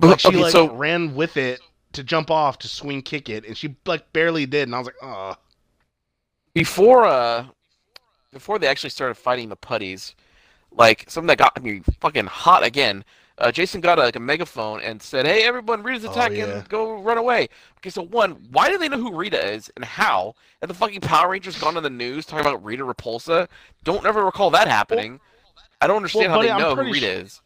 Like 0.00 0.20
she 0.20 0.28
okay, 0.28 0.42
like 0.42 0.52
so 0.52 0.72
ran 0.72 1.14
with 1.14 1.36
it 1.36 1.60
to 1.92 2.04
jump 2.04 2.30
off 2.30 2.58
to 2.60 2.68
swing 2.68 3.02
kick 3.02 3.28
it, 3.28 3.44
and 3.44 3.56
she 3.56 3.76
like 3.84 4.12
barely 4.12 4.46
did, 4.46 4.68
and 4.68 4.74
I 4.74 4.78
was 4.78 4.86
like, 4.86 5.02
oh. 5.02 5.36
before 6.54 7.04
uh 7.04 7.46
before 8.32 8.58
they 8.58 8.66
actually 8.66 8.90
started 8.90 9.14
fighting 9.14 9.48
the 9.48 9.56
putties, 9.56 10.14
like 10.72 11.04
something 11.08 11.28
that 11.28 11.38
got 11.38 11.62
me 11.62 11.82
fucking 12.00 12.26
hot 12.26 12.64
again. 12.64 13.04
Uh, 13.38 13.52
Jason 13.52 13.80
got 13.80 13.98
a, 14.00 14.02
like 14.02 14.16
a 14.16 14.20
megaphone 14.20 14.80
and 14.80 15.00
said, 15.00 15.24
"Hey, 15.24 15.44
everyone, 15.44 15.82
Rita's 15.84 16.04
Oh, 16.04 16.10
attacking! 16.10 16.38
yeah. 16.38 16.64
Go 16.68 17.00
run 17.00 17.18
away!" 17.18 17.48
Okay, 17.78 17.90
so 17.90 18.02
one, 18.02 18.32
why 18.50 18.68
do 18.68 18.78
they 18.78 18.88
know 18.88 18.98
who 18.98 19.14
Rita 19.14 19.52
is 19.54 19.70
and 19.76 19.84
how? 19.84 20.34
And 20.60 20.68
the 20.68 20.74
fucking 20.74 21.02
Power 21.02 21.30
Rangers 21.30 21.56
gone 21.58 21.76
on 21.76 21.84
the 21.84 21.90
news 21.90 22.26
talking 22.26 22.44
about 22.44 22.64
Rita 22.64 22.84
Repulsa? 22.84 23.46
Don't 23.84 24.04
ever 24.04 24.24
recall 24.24 24.50
that 24.50 24.66
happening. 24.66 25.20
I 25.80 25.86
don't 25.86 25.98
understand 25.98 26.32
buddy, 26.32 26.48
how 26.48 26.54
I'm 26.56 26.60
they 26.60 26.68
know 26.68 26.74
who 26.84 26.92
Rita 26.92 27.06
sure- 27.06 27.10
is. 27.20 27.40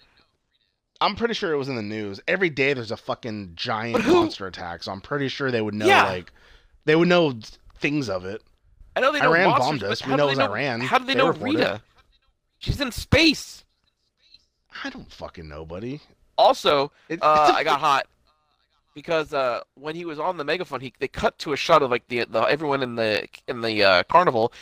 I'm 1.03 1.17
pretty 1.17 1.35
sure 1.35 1.53
it 1.53 1.59
was 1.59 1.69
in 1.69 1.75
the 1.77 1.83
news. 1.83 2.21
Every 2.29 2.49
day 2.49 2.73
there's 2.75 2.93
a 2.93 2.97
fucking 2.97 3.53
giant 3.55 4.07
monster 4.07 4.47
attack, 4.47 4.85
so 4.85 4.93
I'm 4.93 5.01
pretty 5.03 5.29
sure 5.29 5.51
they 5.51 5.61
would 5.61 5.75
know 5.75 5.85
Yeah. 5.87 6.05
like 6.05 6.33
they 6.87 6.97
would 6.97 7.09
know 7.09 7.35
things 7.79 8.09
of 8.09 8.25
it. 8.25 8.41
I 8.97 9.01
know 9.01 9.13
they 9.13 9.21
know 9.21 9.33
Iran 9.33 9.51
monsters, 9.51 9.81
bombed 9.81 9.83
us. 9.85 10.05
We 10.05 10.11
how 10.11 10.17
do 10.17 10.21
know 10.23 10.27
they 10.27 10.33
it 10.33 10.37
was 10.37 10.39
know, 10.39 10.53
Iran. 10.53 10.81
How 10.81 10.99
do 10.99 11.05
they, 11.05 11.15
They 11.15 11.19
know 11.19 11.31
Rita? 11.31 11.75
it. 11.77 11.81
She's 12.59 12.81
in 12.81 12.93
space. 12.93 13.65
I 14.85 14.91
don't 14.91 15.11
fucking 15.11 15.49
know, 15.49 15.65
buddy. 15.65 16.01
Also, 16.39 16.93
uh, 17.11 17.17
I 17.55 17.65
got 17.65 17.81
hot 17.81 18.07
because 18.95 19.33
uh, 19.33 19.61
when 19.75 19.95
he 19.95 20.05
was 20.05 20.19
on 20.19 20.37
the 20.37 20.45
megaphone, 20.45 20.81
he 20.81 20.93
they 20.99 21.09
cut 21.09 21.39
to 21.39 21.53
a 21.53 21.57
shot 21.57 21.83
of 21.83 21.91
like 21.91 22.07
the, 22.09 22.25
the 22.25 22.41
everyone 22.43 22.83
in 22.83 22.95
the 22.97 23.27
in 23.49 23.61
the 23.61 23.83
uh, 23.83 24.03
carnival. 24.05 24.53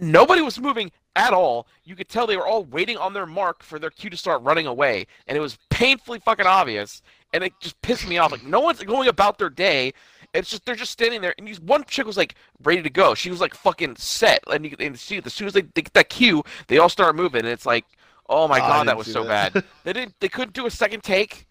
Nobody 0.00 0.42
was 0.42 0.60
moving 0.60 0.92
at 1.16 1.32
all. 1.32 1.66
You 1.84 1.96
could 1.96 2.08
tell 2.08 2.26
they 2.26 2.36
were 2.36 2.46
all 2.46 2.64
waiting 2.64 2.96
on 2.96 3.12
their 3.12 3.26
mark 3.26 3.62
for 3.64 3.78
their 3.80 3.90
cue 3.90 4.10
to 4.10 4.16
start 4.16 4.42
running 4.42 4.66
away, 4.66 5.06
and 5.26 5.36
it 5.36 5.40
was 5.40 5.58
painfully 5.70 6.20
fucking 6.20 6.46
obvious. 6.46 7.02
And 7.32 7.44
it 7.44 7.52
just 7.60 7.80
pissed 7.82 8.08
me 8.08 8.16
off. 8.18 8.32
Like 8.32 8.44
no 8.44 8.60
one's 8.60 8.82
going 8.82 9.08
about 9.08 9.38
their 9.38 9.50
day. 9.50 9.92
It's 10.34 10.50
just 10.50 10.64
they're 10.66 10.74
just 10.74 10.92
standing 10.92 11.20
there, 11.22 11.34
and 11.38 11.48
you, 11.48 11.54
one 11.56 11.84
chick 11.84 12.06
was 12.06 12.16
like 12.16 12.34
ready 12.62 12.82
to 12.82 12.90
go. 12.90 13.14
She 13.14 13.30
was 13.30 13.40
like 13.40 13.54
fucking 13.54 13.96
set, 13.96 14.44
and 14.50 14.64
you 14.66 14.76
and 14.78 14.98
see 14.98 15.20
as 15.24 15.32
soon 15.32 15.46
as 15.46 15.54
they, 15.54 15.62
they 15.62 15.82
get 15.82 15.94
that 15.94 16.10
cue, 16.10 16.42
they 16.66 16.78
all 16.78 16.88
start 16.90 17.16
moving, 17.16 17.40
and 17.40 17.48
it's 17.48 17.64
like, 17.66 17.86
oh 18.28 18.46
my 18.46 18.58
Oh, 18.58 18.60
god, 18.60 18.88
that 18.88 18.96
was 18.96 19.10
so 19.10 19.24
that. 19.24 19.52
bad. 19.54 19.64
They 19.84 19.92
didn't. 19.94 20.14
They 20.20 20.28
couldn't 20.28 20.52
do 20.52 20.66
a 20.66 20.70
second 20.70 21.02
take. 21.02 21.46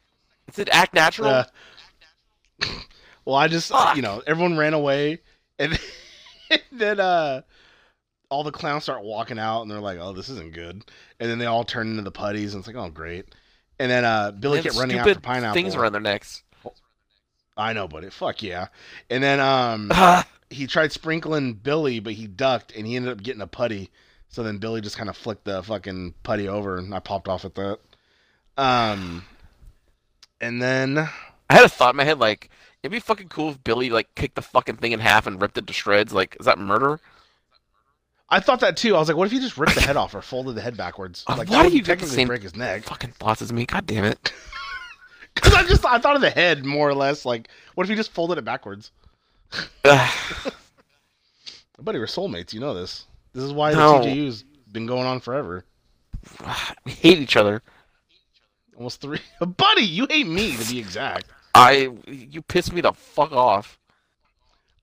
It 0.48 0.54
said 0.56 0.70
act 0.72 0.94
natural. 0.94 1.30
Uh, 1.30 1.44
well, 3.26 3.36
I 3.36 3.48
just 3.48 3.70
Fuck. 3.70 3.96
you 3.96 4.02
know 4.02 4.22
everyone 4.28 4.58
ran 4.58 4.74
away, 4.74 5.20
and 5.60 5.78
then 6.72 7.00
uh, 7.00 7.42
all 8.30 8.44
the 8.44 8.52
clowns 8.52 8.84
start 8.84 9.04
walking 9.04 9.40
out, 9.40 9.64
and 9.64 9.72
they're 9.72 9.80
like, 9.80 10.00
"Oh, 10.00 10.14
this 10.14 10.30
isn't 10.30 10.54
good." 10.54 10.84
And 11.20 11.30
then 11.30 11.40
they 11.40 11.46
all 11.46 11.64
turn 11.64 11.90
into 11.90 12.04
the 12.04 12.12
putties, 12.12 12.54
and 12.54 12.62
it's 12.62 12.68
like, 12.68 12.76
"Oh, 12.78 12.90
great." 12.90 13.26
And 13.80 13.92
then 13.92 14.06
uh, 14.06 14.32
Billy 14.32 14.62
kept 14.62 14.76
running 14.76 14.98
after 14.98 15.20
pineapple. 15.20 15.54
Things 15.54 15.76
around 15.76 15.92
their 15.94 16.02
necks. 16.02 16.44
I 17.58 17.74
know, 17.74 17.88
buddy. 17.88 18.10
Fuck 18.10 18.44
yeah. 18.44 18.68
And 19.10 19.24
then 19.24 19.40
um, 19.40 19.92
he 20.50 20.68
tried 20.68 20.92
sprinkling 20.92 21.54
Billy, 21.54 22.00
but 22.00 22.14
he 22.14 22.28
ducked, 22.28 22.74
and 22.76 22.86
he 22.86 22.96
ended 22.96 23.12
up 23.12 23.24
getting 23.24 23.42
a 23.42 23.48
putty. 23.48 23.90
So 24.30 24.44
then 24.44 24.58
Billy 24.58 24.82
just 24.82 24.98
kind 24.98 25.10
of 25.10 25.18
flicked 25.18 25.46
the 25.46 25.64
fucking 25.64 26.14
putty 26.24 26.48
over, 26.48 26.78
and 26.78 26.94
I 26.94 27.00
popped 27.00 27.28
off 27.28 27.46
at 27.46 27.56
that. 27.56 27.80
Um, 28.58 29.24
and 30.42 30.62
then 30.62 30.98
I 30.98 31.54
had 31.54 31.66
a 31.66 31.70
thought 31.70 31.94
in 31.94 31.98
my 31.98 32.04
head 32.04 32.20
like 32.20 32.50
it'd 32.84 32.92
be 32.92 33.00
fucking 33.00 33.30
cool 33.30 33.52
if 33.52 33.64
Billy 33.64 33.90
like 33.90 34.14
kicked 34.16 34.36
the 34.36 34.42
fucking 34.42 34.78
thing 34.78 34.92
in 34.92 35.00
half 35.00 35.28
and 35.28 35.42
ripped 35.42 35.58
it 35.58 35.68
to 35.68 35.74
shreds. 35.74 36.14
Like, 36.14 36.38
is 36.40 36.46
that 36.46 36.60
murder? 36.60 37.00
I 38.30 38.40
thought 38.42 38.60
that 38.60 38.76
too. 38.76 38.96
I 38.96 39.00
was 39.00 39.08
like, 39.08 39.16
what 39.18 39.26
if 39.26 39.32
he 39.32 39.40
just 39.40 39.58
ripped 39.58 39.76
the 39.76 39.82
head 39.82 39.96
off 39.96 40.14
or 40.14 40.22
folded 40.22 40.56
the 40.56 40.62
head 40.62 40.76
backwards? 40.76 41.24
Uh, 41.28 41.36
Like, 41.38 41.50
why 41.50 41.68
do 41.70 41.76
you 41.76 41.82
technically 41.82 42.26
break 42.26 42.44
his 42.44 42.56
neck? 42.56 42.84
Fucking 42.84 43.12
thoughts 43.12 43.42
as 43.42 43.54
me. 43.54 43.66
God 43.66 43.86
damn 43.86 44.04
it. 44.04 44.34
Because 45.38 45.54
I 45.54 45.64
just 45.64 45.86
I 45.86 45.98
thought 46.00 46.16
of 46.16 46.22
the 46.22 46.30
head 46.30 46.66
more 46.66 46.90
or 46.90 46.94
less. 46.94 47.26
Like, 47.26 47.48
what 47.76 47.86
if 47.86 47.90
he 47.90 47.96
just 47.96 48.12
folded 48.12 48.38
it 48.38 48.46
backwards? 48.46 48.92
Buddy, 49.84 50.10
we're 52.00 52.06
soulmates. 52.06 52.54
You 52.54 52.60
know 52.60 52.74
this. 52.74 53.06
This 53.34 53.44
is 53.44 53.54
why 53.54 53.72
the 53.72 53.78
No. 53.78 54.00
TJU's 54.00 54.44
been 54.72 54.86
going 54.88 55.06
on 55.06 55.20
forever. 55.20 55.64
we 56.86 56.92
hate 56.92 57.20
each 57.20 57.38
other. 57.38 57.62
Almost 58.76 59.02
three. 59.02 59.20
Buddy, 59.58 59.84
you 59.84 60.08
hate 60.10 60.28
me 60.28 60.56
to 60.58 60.70
be 60.70 60.80
exact. 60.80 61.28
I 61.56 61.90
you 62.08 62.42
piss 62.42 62.72
me 62.72 62.82
the 62.82 62.94
fuck 62.94 63.32
off. 63.32 63.80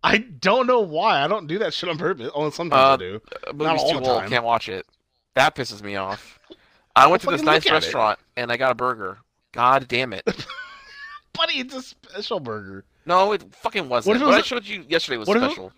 I 0.02 0.18
don't 0.18 0.66
know 0.66 0.80
why. 0.80 1.24
I 1.24 1.28
don't 1.28 1.46
do 1.46 1.58
that 1.60 1.72
shit 1.72 1.88
on 1.88 1.98
purpose. 1.98 2.30
Oh, 2.34 2.50
sometimes 2.50 2.80
Uh, 2.80 2.92
I 2.92 2.96
do. 2.96 3.22
Uh, 3.48 3.52
movie's 3.52 3.82
all 3.82 3.90
too 3.92 4.00
the 4.00 4.10
old. 4.10 4.20
time. 4.20 4.28
Can't 4.28 4.44
watch 4.44 4.68
it. 4.68 4.86
That 5.34 5.54
pisses 5.54 5.82
me 5.82 5.96
off. 5.96 6.38
I 6.96 7.06
went 7.08 7.22
to 7.22 7.30
this 7.30 7.42
nice 7.42 7.68
restaurant 7.70 8.18
and 8.36 8.52
I 8.52 8.56
got 8.56 8.70
a 8.70 8.74
burger. 8.74 9.18
God 9.54 9.86
damn 9.88 10.12
it. 10.12 10.24
Buddy, 11.32 11.54
it's 11.60 11.74
a 11.74 11.82
special 11.82 12.40
burger. 12.40 12.84
No, 13.06 13.32
it 13.32 13.42
fucking 13.54 13.88
wasn't. 13.88 14.08
What 14.10 14.16
if 14.16 14.22
it 14.22 14.24
What, 14.26 14.30
was 14.32 14.36
I 14.36 14.40
a- 14.40 14.44
showed 14.44 14.66
you 14.66 14.84
yesterday 14.88 15.16
was 15.16 15.28
what 15.28 15.36
if 15.36 15.42
it- 15.44 15.46
special. 15.50 15.72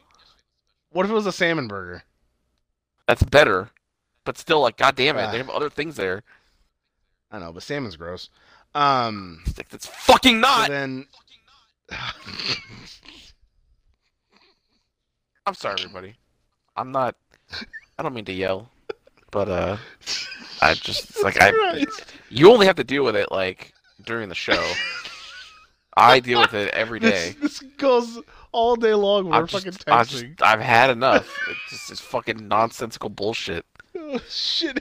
What 0.90 1.04
if 1.04 1.10
it 1.10 1.14
was 1.14 1.26
a 1.26 1.32
salmon 1.32 1.68
burger? 1.68 2.02
That's 3.06 3.22
better. 3.22 3.70
But 4.24 4.38
still, 4.38 4.60
like, 4.60 4.76
god 4.78 4.96
damn 4.96 5.16
it, 5.18 5.22
Ah. 5.24 5.30
they 5.30 5.38
have 5.38 5.50
other 5.50 5.70
things 5.70 5.96
there. 5.96 6.22
I 7.30 7.38
know, 7.38 7.52
but 7.52 7.62
salmon's 7.62 7.96
gross. 7.96 8.30
Um, 8.74 9.42
it's 9.72 9.86
fucking 9.86 10.36
so 10.36 10.40
not. 10.40 10.68
then. 10.68 11.06
I'm 15.46 15.54
sorry, 15.54 15.76
everybody. 15.80 16.14
I'm 16.76 16.92
not. 16.92 17.14
I 17.98 18.02
don't 18.02 18.14
mean 18.14 18.24
to 18.26 18.32
yell, 18.32 18.70
but 19.30 19.48
uh, 19.48 19.76
I 20.60 20.74
just 20.74 21.04
it's 21.10 21.22
like 21.22 21.40
I. 21.40 21.50
Christ. 21.52 22.14
You 22.30 22.50
only 22.50 22.66
have 22.66 22.76
to 22.76 22.84
deal 22.84 23.04
with 23.04 23.16
it 23.16 23.30
like 23.30 23.72
during 24.04 24.28
the 24.28 24.34
show. 24.34 24.62
I 25.96 26.20
deal 26.20 26.40
with 26.40 26.52
it 26.52 26.68
every 26.74 27.00
day. 27.00 27.34
This, 27.40 27.60
this 27.60 27.70
goes 27.78 28.20
all 28.52 28.76
day 28.76 28.92
long 28.92 29.30
we're 29.30 29.46
fucking 29.46 29.72
I've 29.86 30.08
just, 30.08 30.24
texting. 30.24 30.42
I've 30.42 30.60
had 30.60 30.90
enough. 30.90 31.26
It's 31.48 31.70
just 31.70 31.88
this 31.88 32.00
fucking 32.00 32.46
nonsensical 32.48 33.08
bullshit. 33.08 33.64
Oh, 33.96 34.20
shit. 34.28 34.78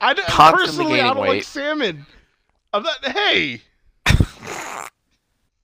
I 0.00 0.12
don't, 0.12 0.26
Constantly 0.26 0.66
personally, 0.66 1.00
I 1.00 1.14
don't 1.14 1.26
like 1.26 1.42
salmon. 1.42 2.06
I'm 2.72 2.82
not. 2.82 3.04
Hey! 3.04 3.62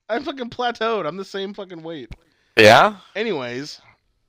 I'm 0.09 0.25
fucking 0.25 0.51
plateaued. 0.51 1.07
I'm 1.07 1.17
the 1.17 1.25
same 1.25 1.53
fucking 1.53 1.83
weight. 1.83 2.11
Yeah. 2.57 2.97
Anyways, 3.15 3.81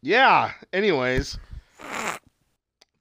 yeah. 0.02 0.52
Anyways, 0.74 1.40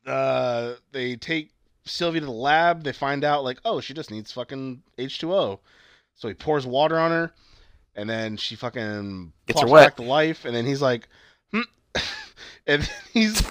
uh, 0.06 0.74
they 0.92 1.16
take 1.16 1.50
Sylvia 1.88 2.20
to 2.20 2.26
the 2.26 2.32
lab. 2.32 2.82
They 2.84 2.92
find 2.92 3.24
out 3.24 3.44
like, 3.44 3.58
oh, 3.64 3.80
she 3.80 3.94
just 3.94 4.10
needs 4.10 4.32
fucking 4.32 4.82
H2O. 4.98 5.58
So 6.14 6.28
he 6.28 6.34
pours 6.34 6.66
water 6.66 6.98
on 6.98 7.10
her, 7.10 7.32
and 7.94 8.08
then 8.10 8.36
she 8.36 8.56
fucking 8.56 9.32
Gets 9.46 9.60
her 9.60 9.66
wet. 9.68 9.86
back 9.86 9.96
to 9.96 10.02
life. 10.02 10.44
And 10.44 10.54
then 10.54 10.66
he's 10.66 10.82
like, 10.82 11.08
hmm. 11.52 11.60
and 12.66 12.82
then 12.82 12.88
he's, 13.12 13.42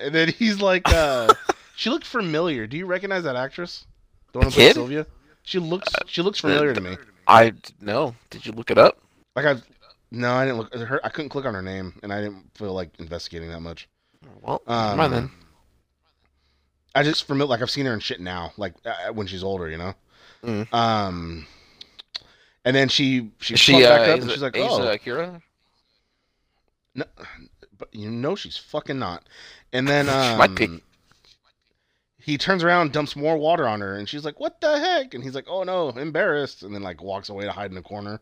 and 0.00 0.14
then 0.14 0.28
he's 0.28 0.60
like, 0.60 0.88
uh, 0.92 1.32
she 1.76 1.90
looked 1.90 2.06
familiar. 2.06 2.66
Do 2.66 2.76
you 2.76 2.86
recognize 2.86 3.24
that 3.24 3.36
actress? 3.36 3.86
The 4.32 4.38
one 4.38 4.48
who 4.48 4.52
kid? 4.54 4.74
Sylvia. 4.74 5.06
She 5.42 5.58
looks. 5.58 5.88
She 6.06 6.22
looks 6.22 6.38
familiar 6.40 6.74
to 6.74 6.80
me. 6.80 6.96
I 7.26 7.54
no. 7.80 8.14
Did 8.30 8.44
you 8.46 8.52
look 8.52 8.70
it 8.70 8.78
up? 8.78 8.98
Like 9.34 9.46
I, 9.46 9.56
no, 10.10 10.32
I 10.34 10.44
didn't 10.44 10.58
look. 10.58 10.74
Her, 10.74 11.00
I 11.04 11.08
couldn't 11.08 11.30
click 11.30 11.46
on 11.46 11.54
her 11.54 11.62
name, 11.62 11.98
and 12.02 12.12
I 12.12 12.20
didn't 12.20 12.50
feel 12.54 12.72
like 12.74 12.90
investigating 12.98 13.48
that 13.50 13.60
much. 13.60 13.88
Well, 14.42 14.60
Um, 14.66 14.98
mind 14.98 15.12
then. 15.12 15.30
I 16.98 17.04
just 17.04 17.24
familiar, 17.24 17.48
like 17.48 17.62
I've 17.62 17.70
seen 17.70 17.86
her 17.86 17.94
in 17.94 18.00
shit 18.00 18.20
now, 18.20 18.52
like 18.56 18.74
uh, 18.84 19.12
when 19.12 19.28
she's 19.28 19.44
older, 19.44 19.68
you 19.68 19.78
know. 19.78 19.94
Mm. 20.42 20.72
Um, 20.74 21.46
and 22.64 22.74
then 22.74 22.88
she 22.88 23.30
she 23.38 23.56
she 23.56 23.84
uh, 23.84 23.88
back 23.88 24.00
up, 24.00 24.08
Asa, 24.08 24.22
and 24.22 24.30
she's 24.32 24.42
like, 24.42 24.56
Asa 24.58 24.82
oh, 24.82 24.92
Akira? 24.92 25.42
no, 26.96 27.04
but 27.78 27.94
you 27.94 28.10
know 28.10 28.34
she's 28.34 28.56
fucking 28.56 28.98
not. 28.98 29.24
And 29.72 29.86
then 29.86 30.08
um, 30.08 30.32
She 30.32 30.36
might 30.36 30.54
be. 30.56 30.82
he 32.20 32.36
turns 32.36 32.64
around, 32.64 32.92
dumps 32.92 33.14
more 33.14 33.36
water 33.38 33.68
on 33.68 33.80
her, 33.80 33.96
and 33.96 34.08
she's 34.08 34.24
like, 34.24 34.40
"What 34.40 34.60
the 34.60 34.78
heck?" 34.80 35.14
And 35.14 35.22
he's 35.22 35.36
like, 35.36 35.46
"Oh 35.48 35.62
no, 35.62 35.90
embarrassed," 35.90 36.64
and 36.64 36.74
then 36.74 36.82
like 36.82 37.00
walks 37.00 37.28
away 37.28 37.44
to 37.44 37.52
hide 37.52 37.70
in 37.70 37.76
a 37.76 37.82
corner. 37.82 38.20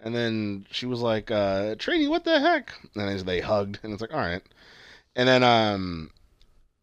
And 0.00 0.14
then 0.14 0.66
she 0.70 0.86
was 0.86 1.00
like, 1.00 1.30
uh, 1.30 1.74
"Trini, 1.74 2.08
what 2.08 2.24
the 2.24 2.40
heck?" 2.40 2.72
And 2.94 3.06
then 3.06 3.26
they 3.26 3.40
hugged, 3.40 3.80
and 3.82 3.92
it's 3.92 4.00
like, 4.00 4.14
"All 4.14 4.20
right." 4.20 4.42
And 5.14 5.28
then 5.28 5.42
um, 5.42 6.10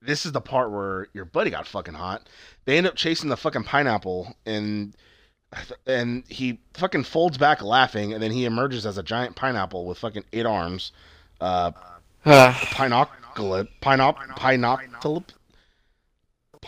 this 0.05 0.25
is 0.25 0.31
the 0.31 0.41
part 0.41 0.71
where 0.71 1.07
your 1.13 1.25
buddy 1.25 1.49
got 1.49 1.67
fucking 1.67 1.93
hot. 1.95 2.27
They 2.65 2.77
end 2.77 2.87
up 2.87 2.95
chasing 2.95 3.29
the 3.29 3.37
fucking 3.37 3.63
pineapple, 3.63 4.35
and 4.45 4.95
and 5.85 6.23
he 6.27 6.59
fucking 6.73 7.03
folds 7.03 7.37
back 7.37 7.61
laughing, 7.61 8.13
and 8.13 8.21
then 8.21 8.31
he 8.31 8.45
emerges 8.45 8.85
as 8.85 8.97
a 8.97 9.03
giant 9.03 9.35
pineapple 9.35 9.85
with 9.85 9.97
fucking 9.97 10.25
eight 10.33 10.45
arms. 10.45 10.91
Uh, 11.39 11.71
Pinoc- 12.25 13.09
Pinoculip, 13.35 13.67
pinop, 13.81 14.17
pinoctolip, 14.37 15.25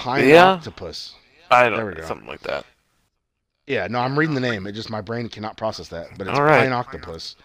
Yeah. 0.06 0.60
pinoctopus. 0.62 1.14
I 1.50 1.70
There 1.70 1.86
we 1.86 1.94
don't 1.94 2.02
go. 2.02 2.08
something 2.08 2.28
like 2.28 2.42
that. 2.42 2.66
Yeah, 3.66 3.88
no, 3.88 4.00
I'm 4.00 4.18
reading 4.18 4.36
the 4.36 4.42
name. 4.42 4.66
It 4.68 4.74
just 4.74 4.90
my 4.90 5.02
brain 5.02 5.28
cannot 5.30 5.58
process 5.58 5.90
that, 5.90 6.10
but 6.18 6.28
it's 6.28 6.38
All 6.38 6.44
right. 6.44 6.68
pinoctopus. 6.70 7.36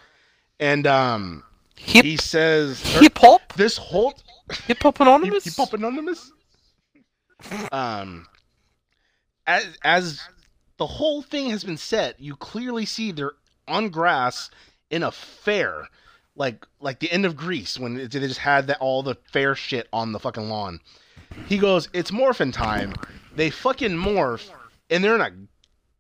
And 0.61 0.87
um, 0.87 1.43
Hip 1.77 2.05
he 2.05 2.17
says 2.17 2.81
hip 2.81 3.19
hop 3.19 3.53
this 3.55 3.77
whole 3.77 4.15
hip 4.53 4.83
hop 4.83 5.01
anonymous. 5.01 5.45
Hip 5.45 5.55
Hop 5.57 5.73
Anonymous. 5.73 6.33
um, 7.73 8.27
as 9.47 9.67
as 9.83 10.21
the 10.79 10.87
whole 10.87 11.23
thing 11.23 11.51
has 11.51 11.65
been 11.65 11.77
set, 11.77 12.19
you 12.21 12.37
clearly 12.37 12.87
see 12.87 13.13
they're 13.13 13.33
on 13.69 13.89
grass 13.89 14.51
in 14.91 15.03
a 15.03 15.11
fair, 15.11 15.89
like 16.37 16.67
like 16.81 17.01
the 17.01 17.11
end 17.11 17.27
of 17.27 17.37
Grease 17.37 17.79
when 17.79 17.95
they 17.95 18.07
just 18.07 18.39
had 18.39 18.67
that 18.67 18.79
all 18.81 19.03
the 19.03 19.17
fair 19.33 19.55
shit 19.55 19.89
on 19.93 20.13
the 20.13 20.19
fucking 20.19 20.49
lawn. 20.49 20.81
He 21.47 21.59
goes, 21.59 21.89
"It's 21.93 22.13
morphin 22.13 22.53
time." 22.53 22.95
They 23.35 23.49
fucking 23.51 23.93
morph, 23.93 24.51
and 24.91 25.03
they're 25.03 25.15
in 25.15 25.21
a 25.23 25.33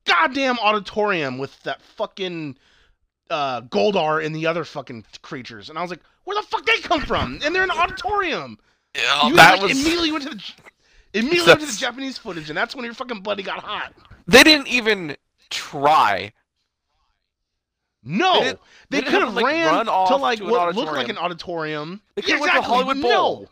goddamn 0.04 0.59
auditorium 0.59 1.38
with 1.38 1.62
that 1.62 1.80
fucking 1.80 2.56
uh, 3.33 3.62
Goldar 3.62 4.25
and 4.25 4.35
the 4.35 4.47
other 4.47 4.65
fucking 4.65 5.05
creatures. 5.23 5.71
And 5.71 5.79
I 5.79 5.83
was 5.83 5.91
like, 5.91 6.01
"Where 6.25 6.37
the 6.41 6.47
fuck 6.47 6.65
they 6.67 6.79
come 6.79 7.01
from?" 7.01 7.41
And 7.45 7.55
they're 7.55 7.65
in 7.65 7.71
an 7.71 7.77
auditorium. 7.79 8.59
Yeah, 8.95 9.29
You 9.29 9.37
that 9.37 9.53
like, 9.55 9.62
was. 9.62 9.73
immediately 9.73 10.12
went 10.12 10.25
to 10.25 10.31
the 10.31 10.43
immediately 11.15 11.47
went 11.49 11.61
to 11.61 11.67
the 11.67 11.73
Japanese 11.73 12.19
footage, 12.19 12.51
and 12.51 12.57
that's 12.57 12.75
when 12.77 12.85
your 12.85 12.95
fucking 12.95 13.23
buddy 13.23 13.43
got 13.43 13.61
hot. 13.61 13.93
They 14.27 14.43
didn't 14.43 14.69
even 14.69 15.17
try. 15.51 16.33
No, 18.05 18.41
They 18.41 18.51
they, 18.51 18.57
they 18.91 19.03
could 19.03 19.23
have 19.23 19.35
like, 19.35 19.45
ran 19.47 19.87
to 19.87 20.17
like 20.17 20.39
to 20.41 20.45
what 20.47 20.75
looked 20.75 20.93
like 20.93 21.09
an 21.09 21.19
auditorium. 21.19 22.03
They 22.17 22.23
could've 22.23 22.41
Yeah, 22.41 22.47
exactly. 22.47 22.65
Hollywood 22.67 23.01
Bowl. 23.01 23.41
No. 23.43 23.49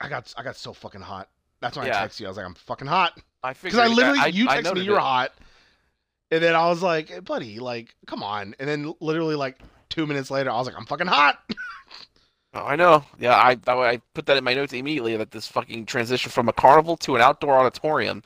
I 0.00 0.08
got 0.08 0.32
I 0.36 0.42
got 0.42 0.56
so 0.56 0.72
fucking 0.72 1.00
hot. 1.00 1.28
That's 1.60 1.76
why 1.76 1.86
Yeah. 1.86 2.02
I 2.02 2.06
texted 2.06 2.20
you. 2.20 2.26
I 2.26 2.30
was 2.30 2.36
like, 2.36 2.46
I'm 2.46 2.54
fucking 2.54 2.86
hot 2.86 3.18
I 3.42 3.52
because 3.52 3.78
I 3.78 3.88
literally 3.88 4.30
you 4.30 4.46
texted 4.46 4.56
me 4.56 4.62
noted 4.62 4.84
you 4.84 4.90
were 4.92 4.98
it. 4.98 5.02
hot, 5.02 5.32
and 6.30 6.42
then 6.42 6.54
I 6.54 6.68
was 6.68 6.82
like, 6.82 7.08
hey, 7.08 7.20
buddy, 7.20 7.58
like, 7.58 7.94
come 8.06 8.22
on. 8.22 8.54
And 8.58 8.68
then 8.68 8.94
literally 9.00 9.34
like 9.36 9.58
two 9.88 10.06
minutes 10.06 10.30
later, 10.30 10.50
I 10.50 10.56
was 10.56 10.66
like, 10.66 10.76
I'm 10.76 10.86
fucking 10.86 11.06
hot. 11.06 11.38
Oh, 12.54 12.64
I 12.64 12.76
know. 12.76 13.04
Yeah, 13.18 13.34
I, 13.34 13.58
I 13.66 13.72
I 13.90 14.00
put 14.14 14.24
that 14.26 14.38
in 14.38 14.42
my 14.44 14.54
notes 14.54 14.72
immediately 14.72 15.14
that 15.18 15.30
this 15.30 15.46
fucking 15.46 15.84
transition 15.86 16.30
from 16.30 16.48
a 16.48 16.52
carnival 16.52 16.96
to 16.98 17.14
an 17.14 17.20
outdoor 17.20 17.58
auditorium, 17.58 18.22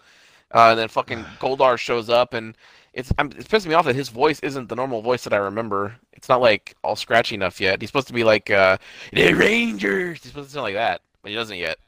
uh, 0.54 0.68
and 0.71 0.78
then 0.78 0.88
fucking 0.88 1.25
Goldar 1.40 1.76
shows 1.76 2.09
up 2.09 2.32
and 2.35 2.56
it's 2.92 3.12
I'm, 3.18 3.28
it's 3.37 3.49
pissing 3.49 3.66
me 3.68 3.75
off 3.75 3.85
that 3.87 3.97
his 3.97 4.11
voice 4.11 4.38
isn't 4.40 4.68
the 4.68 4.76
normal 4.76 5.02
voice 5.02 5.25
that 5.25 5.32
I 5.32 5.38
remember. 5.38 5.97
It's 6.12 6.28
not 6.28 6.40
like 6.40 6.76
all 6.85 6.97
scratchy 6.97 7.35
enough 7.35 7.61
yet. 7.61 7.80
He's 7.82 7.88
supposed 7.88 8.06
to 8.09 8.12
be 8.12 8.25
like 8.25 8.50
uh, 8.50 8.78
the 9.12 9.32
Rangers. 9.35 10.23
He's 10.23 10.30
supposed 10.30 10.49
to 10.50 10.54
sound 10.54 10.64
like 10.64 10.75
that, 10.75 11.00
but 11.23 11.30
he 11.30 11.35
doesn't 11.35 11.56
yet. 11.56 11.78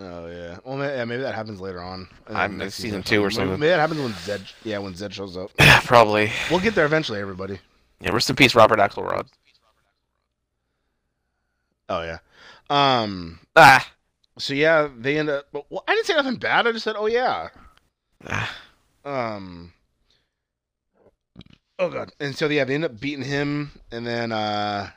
Oh 0.00 0.26
yeah. 0.26 0.58
Well, 0.64 0.76
maybe, 0.76 0.92
yeah, 0.92 1.04
maybe 1.04 1.22
that 1.22 1.34
happens 1.34 1.60
later 1.60 1.80
on. 1.80 2.08
I'm 2.28 2.52
in 2.52 2.58
next 2.58 2.74
season 2.74 3.02
two 3.02 3.20
or 3.20 3.26
Maybe- 3.26 3.34
something. 3.34 3.60
Maybe 3.60 3.68
that 3.70 3.78
happens 3.78 4.00
when 4.00 4.12
Zedd. 4.12 4.52
Yeah, 4.64 4.78
when 4.78 4.92
Zedd 4.94 5.12
shows 5.12 5.36
up. 5.36 5.50
Probably. 5.84 6.30
We'll 6.50 6.60
get 6.60 6.74
there 6.74 6.84
eventually, 6.86 7.20
everybody. 7.20 7.60
Yeah. 8.00 8.10
Rest 8.10 8.28
in 8.28 8.34
peace, 8.36 8.54
Robert 8.56 8.80
Axelrod. 8.80 9.26
Oh 11.88 12.02
yeah. 12.02 12.18
Um. 12.70 13.38
Ah. 13.54 13.88
So 14.38 14.52
yeah, 14.54 14.88
they 14.98 15.16
end 15.18 15.30
up. 15.30 15.46
Well, 15.52 15.84
I 15.86 15.94
didn't 15.94 16.06
say 16.06 16.14
nothing 16.14 16.36
bad. 16.36 16.66
I 16.66 16.72
just 16.72 16.84
said, 16.84 16.96
oh 16.98 17.06
yeah. 17.06 17.48
Ah. 18.26 18.56
Um. 19.04 19.72
Oh 21.78 21.88
god. 21.88 22.12
And 22.18 22.36
so 22.36 22.48
yeah, 22.48 22.64
they 22.64 22.74
end 22.74 22.84
up 22.84 22.98
beating 22.98 23.24
him, 23.24 23.70
and 23.92 24.04
then 24.06 24.32
uh. 24.32 24.90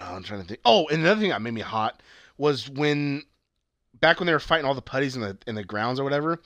Oh, 0.00 0.14
I'm 0.16 0.22
trying 0.24 0.42
to 0.42 0.46
think. 0.46 0.60
Oh, 0.64 0.88
and 0.88 1.00
another 1.02 1.20
thing 1.20 1.30
that 1.30 1.40
made 1.40 1.54
me 1.54 1.60
hot 1.62 2.02
was 2.38 2.68
when, 2.68 3.22
back 4.00 4.20
when 4.20 4.26
they 4.26 4.32
were 4.32 4.38
fighting 4.40 4.66
all 4.66 4.74
the 4.74 4.82
putties 4.82 5.16
in 5.16 5.22
the 5.22 5.36
in 5.46 5.54
the 5.54 5.64
grounds 5.64 5.98
or 6.00 6.04
whatever, 6.04 6.40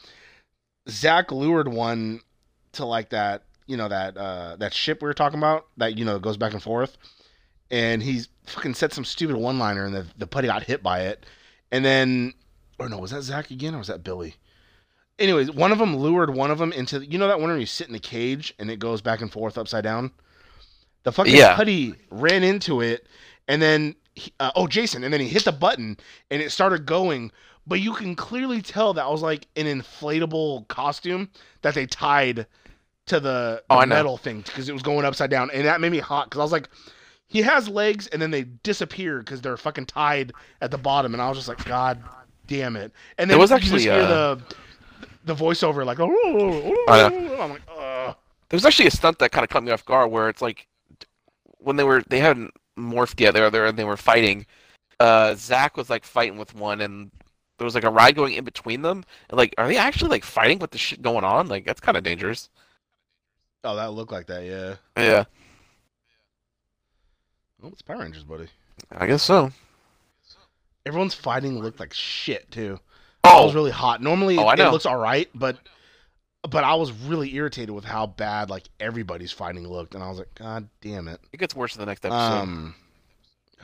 Zach 0.88 1.30
lured 1.32 1.68
one 1.68 2.20
to 2.72 2.84
like 2.84 3.10
that, 3.10 3.44
you 3.66 3.76
know 3.76 3.88
that 3.88 4.16
uh 4.16 4.56
that 4.56 4.72
ship 4.74 5.00
we 5.02 5.06
were 5.06 5.14
talking 5.14 5.38
about 5.38 5.66
that 5.76 5.96
you 5.96 6.04
know 6.04 6.18
goes 6.18 6.36
back 6.36 6.52
and 6.52 6.62
forth, 6.62 6.96
and 7.70 8.02
he's 8.02 8.28
fucking 8.46 8.74
said 8.74 8.92
some 8.92 9.04
stupid 9.04 9.36
one 9.36 9.58
liner, 9.58 9.84
and 9.84 9.94
the 9.94 10.06
the 10.18 10.26
putty 10.26 10.48
got 10.48 10.62
hit 10.64 10.82
by 10.82 11.02
it, 11.02 11.24
and 11.70 11.84
then 11.84 12.34
or 12.78 12.88
no, 12.88 12.98
was 12.98 13.10
that 13.10 13.22
Zach 13.22 13.50
again 13.50 13.74
or 13.74 13.78
was 13.78 13.88
that 13.88 14.02
Billy? 14.02 14.34
Anyways, 15.18 15.50
one 15.50 15.70
of 15.70 15.78
them 15.78 15.96
lured 15.96 16.34
one 16.34 16.50
of 16.50 16.58
them 16.58 16.72
into 16.72 17.04
you 17.04 17.18
know 17.18 17.28
that 17.28 17.38
one 17.40 17.50
where 17.50 17.58
you 17.58 17.66
sit 17.66 17.86
in 17.86 17.92
the 17.92 17.98
cage 17.98 18.54
and 18.58 18.70
it 18.70 18.78
goes 18.78 19.02
back 19.02 19.20
and 19.20 19.30
forth 19.30 19.58
upside 19.58 19.84
down. 19.84 20.10
The 21.02 21.12
fucking 21.12 21.34
Yeah. 21.34 21.56
putty 21.56 21.94
ran 22.10 22.42
into 22.42 22.80
it, 22.80 23.06
and 23.48 23.60
then 23.62 23.94
he, 24.09 24.09
uh, 24.38 24.50
oh 24.54 24.66
Jason, 24.66 25.04
and 25.04 25.12
then 25.12 25.20
he 25.20 25.28
hit 25.28 25.44
the 25.44 25.52
button 25.52 25.96
and 26.30 26.42
it 26.42 26.50
started 26.50 26.86
going. 26.86 27.30
But 27.66 27.80
you 27.80 27.92
can 27.92 28.16
clearly 28.16 28.62
tell 28.62 28.94
that 28.94 29.10
was 29.10 29.22
like 29.22 29.46
an 29.56 29.66
inflatable 29.66 30.66
costume 30.68 31.30
that 31.62 31.74
they 31.74 31.86
tied 31.86 32.46
to 33.06 33.20
the, 33.20 33.62
Oh, 33.70 33.80
the 33.80 33.86
metal 33.86 34.16
thing 34.16 34.40
because 34.40 34.68
it 34.68 34.72
was 34.72 34.82
going 34.82 35.04
upside 35.04 35.30
down, 35.30 35.50
and 35.52 35.66
that 35.66 35.80
made 35.80 35.92
me 35.92 35.98
hot 35.98 36.26
because 36.26 36.40
I 36.40 36.42
was 36.42 36.52
like, 36.52 36.68
he 37.26 37.42
has 37.42 37.68
legs 37.68 38.06
and 38.08 38.20
then 38.20 38.30
they 38.30 38.44
disappear 38.62 39.18
because 39.18 39.40
they're 39.40 39.56
fucking 39.56 39.86
tied 39.86 40.32
at 40.60 40.70
the 40.70 40.78
bottom, 40.78 41.12
and 41.12 41.22
I 41.22 41.28
was 41.28 41.38
just 41.38 41.48
like, 41.48 41.64
God 41.64 42.02
damn 42.46 42.76
it! 42.76 42.92
And 43.18 43.30
then 43.30 43.36
There 43.36 43.38
was 43.38 43.50
you 43.50 43.56
actually, 43.56 43.84
just 43.84 43.94
hear 43.94 44.02
uh, 44.02 44.34
the 44.34 44.42
the 45.24 45.34
voiceover 45.34 45.84
like, 45.84 45.98
oh, 46.00 46.84
I 46.88 47.04
I'm 47.04 47.50
like, 47.50 47.62
Ugh. 47.68 48.16
There 48.48 48.56
was 48.56 48.64
actually 48.64 48.88
a 48.88 48.90
stunt 48.90 49.20
that 49.20 49.30
kind 49.30 49.44
of 49.44 49.50
caught 49.50 49.62
me 49.62 49.70
off 49.70 49.84
guard 49.84 50.10
where 50.10 50.28
it's 50.28 50.42
like 50.42 50.66
when 51.58 51.76
they 51.76 51.84
were 51.84 52.02
they 52.08 52.18
hadn't 52.18 52.52
morphed 52.80 53.16
were 53.40 53.50
there 53.50 53.66
and 53.66 53.78
they 53.78 53.84
were 53.84 53.96
fighting. 53.96 54.46
Uh, 54.98 55.34
Zach 55.34 55.76
was 55.76 55.88
like 55.90 56.04
fighting 56.04 56.38
with 56.38 56.54
one, 56.54 56.80
and 56.80 57.10
there 57.58 57.64
was 57.64 57.74
like 57.74 57.84
a 57.84 57.90
ride 57.90 58.16
going 58.16 58.34
in 58.34 58.44
between 58.44 58.82
them. 58.82 59.04
And 59.28 59.38
like, 59.38 59.54
are 59.58 59.66
they 59.66 59.76
actually 59.76 60.10
like 60.10 60.24
fighting 60.24 60.58
with 60.58 60.70
the 60.72 60.78
shit 60.78 61.02
going 61.02 61.24
on? 61.24 61.48
Like, 61.48 61.64
that's 61.64 61.80
kind 61.80 61.96
of 61.96 62.04
dangerous. 62.04 62.50
oh, 63.64 63.76
that 63.76 63.92
looked 63.92 64.12
like 64.12 64.26
that, 64.26 64.44
yeah. 64.44 64.76
Yeah, 64.96 65.24
Oh, 67.62 67.68
it's 67.68 67.82
Power 67.82 67.98
Rangers, 67.98 68.24
buddy. 68.24 68.46
I 68.90 69.06
guess 69.06 69.22
so. 69.22 69.52
Everyone's 70.86 71.14
fighting 71.14 71.58
looked 71.58 71.78
like 71.78 71.92
shit 71.92 72.50
too. 72.50 72.80
Oh, 73.24 73.46
was 73.46 73.54
really 73.54 73.70
hot. 73.70 74.02
Normally 74.02 74.38
Oh, 74.38 74.48
it 74.48 74.58
looks 74.58 74.86
all 74.86 74.96
right, 74.96 75.28
but 75.34 75.58
but 76.48 76.64
I 76.64 76.74
was 76.74 76.92
really 76.92 77.34
irritated 77.34 77.70
with 77.70 77.84
how 77.84 78.06
bad 78.06 78.48
like 78.48 78.68
everybody's 78.78 79.32
fighting 79.32 79.66
looked, 79.66 79.94
and 79.94 80.02
I 80.02 80.08
was 80.08 80.18
like, 80.18 80.34
God 80.34 80.68
damn 80.80 81.08
it. 81.08 81.20
it 81.32 81.36
gets 81.38 81.54
worse 81.54 81.74
in 81.74 81.80
the 81.80 81.86
next 81.86 82.04
episode. 82.04 82.18
Um, 82.18 82.74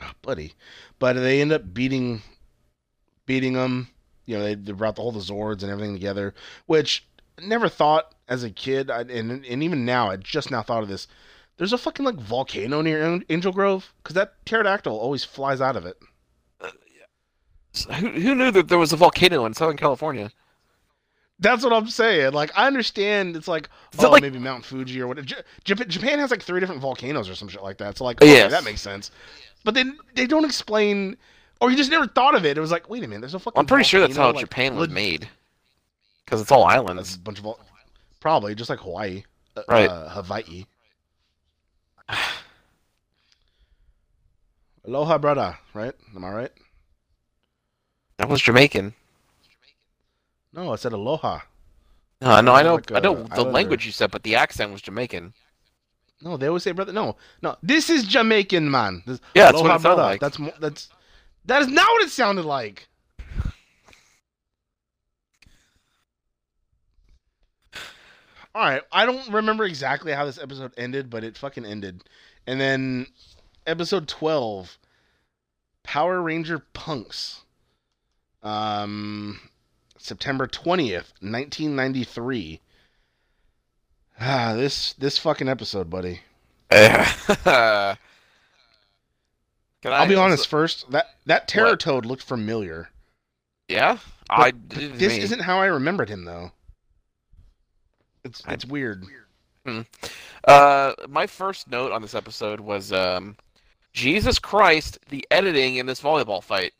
oh, 0.01 0.11
buddy, 0.21 0.53
but 0.99 1.13
they 1.13 1.41
end 1.41 1.51
up 1.51 1.73
beating, 1.73 2.21
beating 3.25 3.53
them. 3.53 3.87
You 4.25 4.37
know, 4.37 4.43
they, 4.43 4.55
they 4.55 4.73
brought 4.73 4.99
all 4.99 5.11
the 5.11 5.19
Zords 5.19 5.63
and 5.63 5.71
everything 5.71 5.93
together, 5.93 6.35
which 6.65 7.07
never 7.41 7.69
thought 7.69 8.13
as 8.27 8.43
a 8.43 8.51
kid, 8.51 8.91
I, 8.91 9.01
and 9.01 9.45
and 9.45 9.63
even 9.63 9.85
now, 9.85 10.09
I 10.09 10.17
just 10.17 10.51
now 10.51 10.61
thought 10.61 10.83
of 10.83 10.89
this. 10.89 11.07
There's 11.57 11.73
a 11.73 11.77
fucking 11.77 12.05
like 12.05 12.15
volcano 12.15 12.81
near 12.81 13.21
Angel 13.29 13.51
Grove 13.51 13.93
because 14.03 14.13
that 14.13 14.45
pterodactyl 14.45 14.95
always 14.95 15.23
flies 15.23 15.61
out 15.61 15.75
of 15.75 15.85
it. 15.85 15.97
who 17.99 18.09
who 18.09 18.35
knew 18.35 18.51
that 18.51 18.67
there 18.67 18.77
was 18.77 18.93
a 18.93 18.97
volcano 18.97 19.45
in 19.45 19.55
Southern 19.55 19.77
California? 19.77 20.31
That's 21.39 21.63
what 21.63 21.71
I'm 21.71 21.87
saying. 21.87 22.33
Like, 22.33 22.51
I 22.57 22.65
understand 22.65 23.35
it's 23.35 23.47
like, 23.47 23.69
Is 23.93 24.03
oh, 24.03 24.09
like- 24.09 24.23
maybe 24.23 24.39
Mount 24.39 24.65
Fuji 24.65 24.99
or 25.01 25.07
what. 25.07 25.23
J- 25.23 25.35
Japan, 25.63 26.17
has 26.19 26.31
like 26.31 26.41
three 26.41 26.59
different 26.59 26.81
volcanoes 26.81 27.29
or 27.29 27.35
some 27.35 27.47
shit 27.47 27.61
like 27.61 27.77
that. 27.77 27.97
So, 27.97 28.05
like, 28.05 28.21
okay, 28.21 28.31
Yes. 28.31 28.51
that 28.51 28.63
makes 28.63 28.81
sense. 28.81 29.11
But 29.63 29.75
then 29.75 29.97
they 30.15 30.25
don't 30.25 30.45
explain, 30.45 31.15
or 31.61 31.69
you 31.69 31.77
just 31.77 31.91
never 31.91 32.07
thought 32.07 32.33
of 32.35 32.43
it. 32.45 32.57
It 32.57 32.61
was 32.61 32.71
like, 32.71 32.89
wait 32.89 33.03
a 33.03 33.07
minute, 33.07 33.21
there's 33.21 33.35
a 33.35 33.39
fucking. 33.39 33.59
I'm 33.59 33.65
pretty 33.67 33.83
sure 33.83 33.99
that's 33.99 34.17
how 34.17 34.31
like, 34.31 34.39
Japan 34.39 34.75
was 34.77 34.89
made, 34.89 35.29
because 36.25 36.41
it's 36.41 36.51
all 36.51 36.67
That's 36.67 36.77
islands. 36.79 37.15
a 37.15 37.19
bunch 37.19 37.37
of 37.37 37.43
vol- 37.43 37.59
probably 38.19 38.55
just 38.55 38.69
like 38.71 38.79
Hawaii, 38.79 39.23
uh, 39.55 39.61
Right. 39.69 39.89
Uh, 39.89 40.09
Hawaii. 40.09 40.65
Aloha, 44.85 45.17
brother. 45.17 45.57
Right? 45.73 45.93
Am 46.15 46.23
I 46.23 46.31
right? 46.31 46.51
That 48.17 48.29
was 48.29 48.41
Jamaican. 48.41 48.93
No, 50.57 50.73
I 50.73 50.75
said 50.75 50.91
aloha. 50.91 51.41
No, 52.19 52.31
I 52.31 52.41
know, 52.41 52.53
I 52.53 52.63
know, 52.63 52.75
Like 52.75 52.91
I 52.91 52.99
know 52.99 53.13
the 53.13 53.31
islander. 53.33 53.51
language 53.51 53.85
you 53.85 53.91
said, 53.91 54.09
but 54.09 54.23
the 54.23 54.35
accent 54.35 54.71
was 54.71 54.81
Jamaican. 54.81 55.33
No, 56.19 56.35
they 56.35 56.47
always 56.47 56.63
say 56.63 56.71
brother. 56.71 56.91
No, 56.91 57.15
no. 57.43 57.55
This 57.61 57.91
is 57.91 58.05
Jamaican, 58.05 58.69
man. 58.71 59.03
This, 59.05 59.21
Yeah, 59.35 59.51
that's 59.51 59.61
what 59.61 59.75
it 59.75 59.81
sounded 59.81 60.01
like. 60.01 60.19
That's 60.19 60.37
that's 60.59 60.89
that 61.45 61.61
is 61.61 61.67
not 61.67 61.87
what 61.87 62.01
it 62.01 62.09
sounded 62.09 62.43
like. 62.43 62.87
All 68.55 68.63
right, 68.63 68.81
I 68.91 69.05
don't 69.05 69.31
remember 69.31 69.65
exactly 69.65 70.11
how 70.11 70.25
this 70.25 70.39
episode 70.41 70.73
ended, 70.75 71.11
but 71.11 71.23
it 71.23 71.37
fucking 71.37 71.65
ended. 71.65 72.03
And 72.47 72.59
then 72.59 73.05
episode 73.67 74.07
12 74.07 74.79
Power 75.83 76.19
Ranger 76.19 76.57
Punks. 76.73 77.41
Um 78.41 79.39
September 80.07 80.47
20th, 80.47 81.11
1993. 81.19 82.61
Ah, 84.19 84.53
this 84.55 84.93
this 84.93 85.17
fucking 85.17 85.49
episode, 85.49 85.89
buddy. 85.89 86.21
I'll 86.71 87.97
I- 89.85 90.07
be 90.07 90.15
honest. 90.15 90.47
First, 90.47 90.89
that 90.91 91.07
that 91.25 91.47
Terror 91.47 91.71
What? 91.71 91.79
Toad 91.79 92.05
looked 92.05 92.23
familiar. 92.23 92.89
Yeah, 93.67 93.97
I. 94.29 94.51
But 94.51 94.69
This 94.69 95.17
me. 95.17 95.19
isn't 95.23 95.41
how 95.41 95.59
I 95.59 95.65
remembered 95.67 96.09
him 96.09 96.25
though. 96.25 96.51
It's 98.23 98.41
I- 98.47 98.53
it's 98.53 98.65
weird. 98.65 99.05
Uh, 100.45 100.93
my 101.09 101.27
first 101.27 101.69
note 101.69 101.91
on 101.91 102.01
this 102.01 102.15
episode 102.15 102.61
was 102.61 102.93
um, 102.93 103.35
Jesus 103.91 104.39
Christ, 104.39 104.97
the 105.09 105.27
editing 105.29 105.75
in 105.75 105.85
this 105.85 106.01
volleyball 106.01 106.41
fight. 106.41 106.73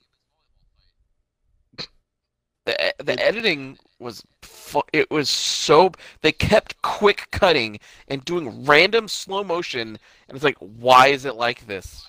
The 2.68 2.94
the 3.00 3.14
It- 3.14 3.20
editing 3.22 3.80
was 3.98 4.24
fu- 4.42 4.84
it 4.94 5.10
was 5.10 5.30
so 5.30 5.94
they 6.22 6.34
kept 6.34 6.82
quick 6.82 7.30
cutting 7.32 7.80
and 8.10 8.26
doing 8.26 8.66
random 8.66 9.08
slow 9.08 9.44
motion 9.44 9.98
and 10.28 10.36
it's 10.36 10.44
like 10.44 10.58
why 10.60 11.08
is 11.08 11.26
it 11.26 11.36
like 11.36 11.68
this? 11.68 12.06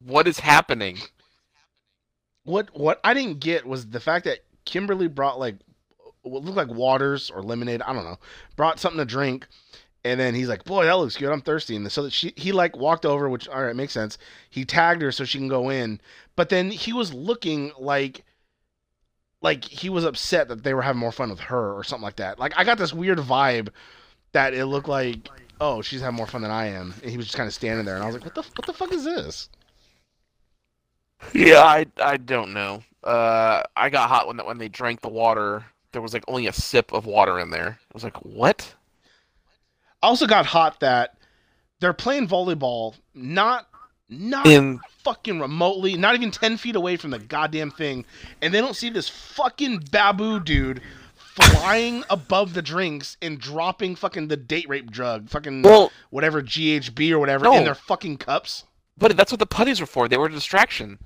What 0.00 0.28
is 0.28 0.40
happening? 0.40 0.98
What 2.44 2.68
what 2.78 3.00
I 3.02 3.14
didn't 3.14 3.40
get 3.40 3.66
was 3.66 3.86
the 3.88 4.00
fact 4.00 4.26
that 4.26 4.40
Kimberly 4.66 5.08
brought 5.08 5.38
like 5.38 5.56
what 6.22 6.42
looked 6.44 6.56
like 6.56 6.68
waters 6.68 7.30
or 7.30 7.42
lemonade. 7.42 7.82
I 7.82 7.92
don't 7.94 8.04
know. 8.04 8.18
Brought 8.56 8.78
something 8.80 8.98
to 8.98 9.04
drink, 9.06 9.46
and 10.04 10.20
then 10.20 10.34
he's 10.34 10.48
like, 10.48 10.64
"Boy, 10.64 10.84
that 10.84 10.98
looks 10.98 11.16
good. 11.16 11.32
I'm 11.32 11.40
thirsty." 11.40 11.76
And 11.76 11.90
so 11.90 12.02
that 12.02 12.12
she 12.12 12.34
he 12.36 12.52
like 12.52 12.76
walked 12.76 13.06
over, 13.06 13.30
which 13.30 13.48
all 13.48 13.64
right 13.64 13.74
makes 13.76 13.94
sense. 13.94 14.18
He 14.50 14.66
tagged 14.66 15.00
her 15.02 15.12
so 15.12 15.24
she 15.24 15.38
can 15.38 15.48
go 15.48 15.70
in, 15.70 16.00
but 16.36 16.50
then 16.50 16.70
he 16.70 16.92
was 16.92 17.14
looking 17.14 17.72
like 17.78 18.24
like 19.44 19.62
he 19.62 19.90
was 19.90 20.04
upset 20.04 20.48
that 20.48 20.64
they 20.64 20.72
were 20.72 20.82
having 20.82 20.98
more 20.98 21.12
fun 21.12 21.28
with 21.28 21.38
her 21.38 21.74
or 21.74 21.84
something 21.84 22.02
like 22.02 22.16
that. 22.16 22.38
Like 22.38 22.54
I 22.56 22.64
got 22.64 22.78
this 22.78 22.94
weird 22.94 23.18
vibe 23.18 23.68
that 24.32 24.54
it 24.54 24.64
looked 24.66 24.88
like. 24.88 25.28
Oh, 25.60 25.82
she's 25.82 26.00
having 26.00 26.16
more 26.16 26.26
fun 26.26 26.42
than 26.42 26.50
I 26.50 26.66
am, 26.66 26.94
and 27.02 27.10
he 27.10 27.16
was 27.16 27.26
just 27.26 27.36
kind 27.36 27.46
of 27.46 27.54
standing 27.54 27.84
there, 27.84 27.94
and 27.94 28.02
I 28.02 28.06
was 28.06 28.16
like, 28.16 28.24
"What 28.24 28.34
the 28.34 28.42
what 28.42 28.66
the 28.66 28.72
fuck 28.72 28.92
is 28.92 29.04
this?" 29.04 29.48
Yeah, 31.32 31.62
I 31.62 31.86
I 32.02 32.16
don't 32.16 32.52
know. 32.52 32.82
Uh, 33.04 33.62
I 33.76 33.90
got 33.90 34.08
hot 34.08 34.26
when 34.26 34.38
when 34.38 34.58
they 34.58 34.68
drank 34.68 35.02
the 35.02 35.08
water. 35.08 35.64
There 35.92 36.02
was 36.02 36.12
like 36.12 36.24
only 36.26 36.48
a 36.48 36.52
sip 36.52 36.92
of 36.92 37.06
water 37.06 37.38
in 37.38 37.50
there. 37.50 37.78
I 37.80 37.92
was 37.92 38.02
like, 38.02 38.16
what? 38.24 38.74
I 40.02 40.08
also 40.08 40.26
got 40.26 40.44
hot 40.44 40.80
that 40.80 41.16
they're 41.78 41.92
playing 41.92 42.26
volleyball 42.26 42.94
not 43.14 43.68
not 44.08 44.46
In 44.46 44.80
fucking 45.04 45.38
remotely, 45.40 45.96
not 45.96 46.14
even 46.14 46.30
ten 46.30 46.56
feet 46.56 46.76
away 46.76 46.96
from 46.96 47.10
the 47.10 47.18
goddamn 47.18 47.70
thing, 47.70 48.04
and 48.42 48.52
they 48.52 48.60
don't 48.60 48.74
see 48.76 48.90
this 48.90 49.08
fucking 49.08 49.84
Baboo 49.90 50.40
dude 50.40 50.80
flying 51.14 52.04
above 52.10 52.54
the 52.54 52.62
drinks 52.62 53.16
and 53.20 53.38
dropping 53.38 53.96
fucking 53.96 54.28
the 54.28 54.36
date 54.36 54.68
rape 54.68 54.90
drug, 54.90 55.28
fucking 55.28 55.62
well, 55.62 55.90
whatever 56.10 56.42
GHB 56.42 57.10
or 57.10 57.18
whatever 57.18 57.44
No. 57.44 57.56
in 57.56 57.64
their 57.64 57.74
fucking 57.74 58.18
cups. 58.18 58.64
but 58.96 59.16
that's 59.16 59.32
what 59.32 59.38
the 59.40 59.46
putties 59.46 59.80
were 59.80 59.86
for. 59.86 60.08
They 60.08 60.16
were 60.16 60.26
a 60.26 60.30
distraction. 60.32 60.98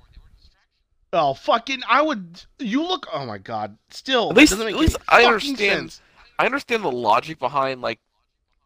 Oh 1.11 1.33
fucking! 1.33 1.81
I 1.89 2.01
would. 2.03 2.43
You 2.59 2.83
look. 2.83 3.07
Oh 3.11 3.25
my 3.25 3.39
god. 3.39 3.77
Still, 3.89 4.29
At 4.29 4.37
least- 4.37 4.53
at 4.53 4.59
least 4.75 4.97
I 5.07 5.25
understand. 5.25 5.57
sense. 5.91 6.01
I 6.37 6.45
understand 6.45 6.83
the 6.83 6.91
logic 6.91 7.39
behind 7.39 7.81
like 7.81 7.99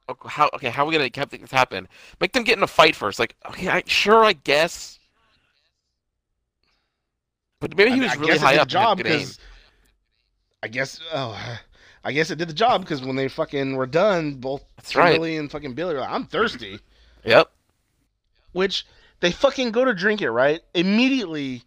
okay, 0.10 0.28
how 0.30 0.50
okay 0.54 0.70
how 0.70 0.84
are 0.84 0.88
we 0.88 0.92
gonna 0.98 1.10
have 1.16 1.30
this 1.30 1.52
happen? 1.52 1.88
Make 2.20 2.34
them 2.34 2.44
get 2.44 2.58
in 2.58 2.64
a 2.64 2.68
fight 2.68 2.98
first. 2.98 3.18
Like 3.18 3.36
okay, 3.48 3.70
I, 3.70 3.84
sure 3.88 4.26
I 4.26 4.34
guess. 4.34 5.00
But 7.64 7.78
maybe 7.78 7.92
he 7.92 8.02
was 8.02 8.12
I 8.12 8.16
really 8.16 8.28
guess 8.28 8.38
it 8.42 8.46
high 8.46 8.56
up 8.58 8.68
the 8.68 8.72
job 8.72 8.98
because 8.98 9.40
I 10.62 10.68
guess 10.68 11.00
oh 11.14 11.60
I 12.04 12.12
guess 12.12 12.30
it 12.30 12.38
did 12.38 12.50
the 12.50 12.54
job 12.54 12.82
because 12.82 13.02
when 13.02 13.16
they 13.16 13.30
fucking 13.30 13.78
were 13.78 13.86
done, 13.86 14.36
both 14.36 14.64
That's 14.76 14.94
right. 14.98 15.12
Kimberly 15.14 15.38
and 15.38 15.50
fucking 15.50 15.74
Billy 15.74 15.94
were 15.94 16.02
like, 16.02 16.10
"I'm 16.10 16.26
thirsty," 16.26 16.80
Yep. 17.24 17.50
which 18.52 18.86
they 19.22 19.32
fucking 19.32 19.72
go 19.72 19.86
to 19.86 19.94
drink 19.94 20.22
it 20.22 20.30
right 20.30 20.60
immediately. 20.74 21.64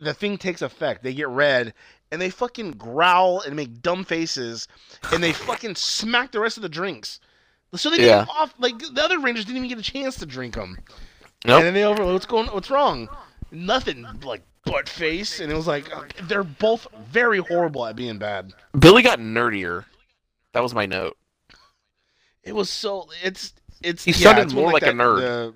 The 0.00 0.14
thing 0.14 0.38
takes 0.38 0.62
effect. 0.62 1.02
They 1.02 1.12
get 1.12 1.26
red 1.28 1.74
and 2.12 2.20
they 2.22 2.30
fucking 2.30 2.72
growl 2.72 3.40
and 3.40 3.56
make 3.56 3.82
dumb 3.82 4.04
faces 4.04 4.68
and 5.12 5.24
they 5.24 5.32
fucking 5.32 5.74
smack 5.74 6.30
the 6.30 6.38
rest 6.38 6.56
of 6.56 6.62
the 6.62 6.68
drinks. 6.68 7.18
So 7.74 7.90
they 7.90 8.06
Yeah. 8.06 8.24
get 8.24 8.28
off 8.28 8.54
like 8.58 8.78
the 8.78 9.02
other 9.02 9.18
Rangers 9.18 9.44
didn't 9.46 9.64
even 9.64 9.68
get 9.70 9.78
a 9.78 9.90
chance 9.90 10.14
to 10.16 10.26
drink 10.26 10.54
them. 10.54 10.78
Nope. 11.44 11.58
And 11.58 11.66
then 11.66 11.74
they 11.74 11.82
overload. 11.84 12.12
What's 12.12 12.26
going? 12.26 12.46
What's 12.48 12.70
wrong? 12.70 13.08
Nothing. 13.50 14.06
Like 14.22 14.42
butt 14.64 14.88
face, 14.88 15.40
and 15.40 15.50
it 15.50 15.54
was 15.54 15.66
like 15.66 15.94
uh, 15.94 16.02
they're 16.24 16.42
both 16.44 16.86
very 17.08 17.38
horrible 17.38 17.86
at 17.86 17.96
being 17.96 18.18
bad. 18.18 18.52
Billy 18.78 19.02
got 19.02 19.18
nerdier. 19.18 19.84
That 20.52 20.62
was 20.62 20.74
my 20.74 20.86
note. 20.86 21.16
It 22.42 22.54
was 22.54 22.70
so. 22.70 23.08
It's 23.22 23.54
it's. 23.82 24.04
He 24.04 24.12
yeah, 24.12 24.16
sounded 24.18 24.42
it's 24.44 24.54
more 24.54 24.72
like 24.72 24.82
a 24.82 24.86
that- 24.86 24.94
nerd. 24.94 25.20
the- 25.20 25.54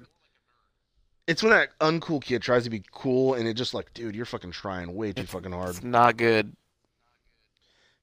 it's 1.26 1.44
when 1.44 1.52
that 1.52 1.78
uncool 1.78 2.20
kid 2.20 2.42
tries 2.42 2.64
to 2.64 2.70
be 2.70 2.82
cool, 2.90 3.34
and 3.34 3.46
it 3.46 3.54
just 3.54 3.72
like, 3.72 3.94
dude, 3.94 4.16
you're 4.16 4.24
fucking 4.24 4.50
trying 4.50 4.92
way 4.96 5.12
too 5.12 5.26
fucking 5.26 5.52
hard. 5.52 5.70
It's 5.70 5.82
not 5.84 6.16
good. 6.16 6.56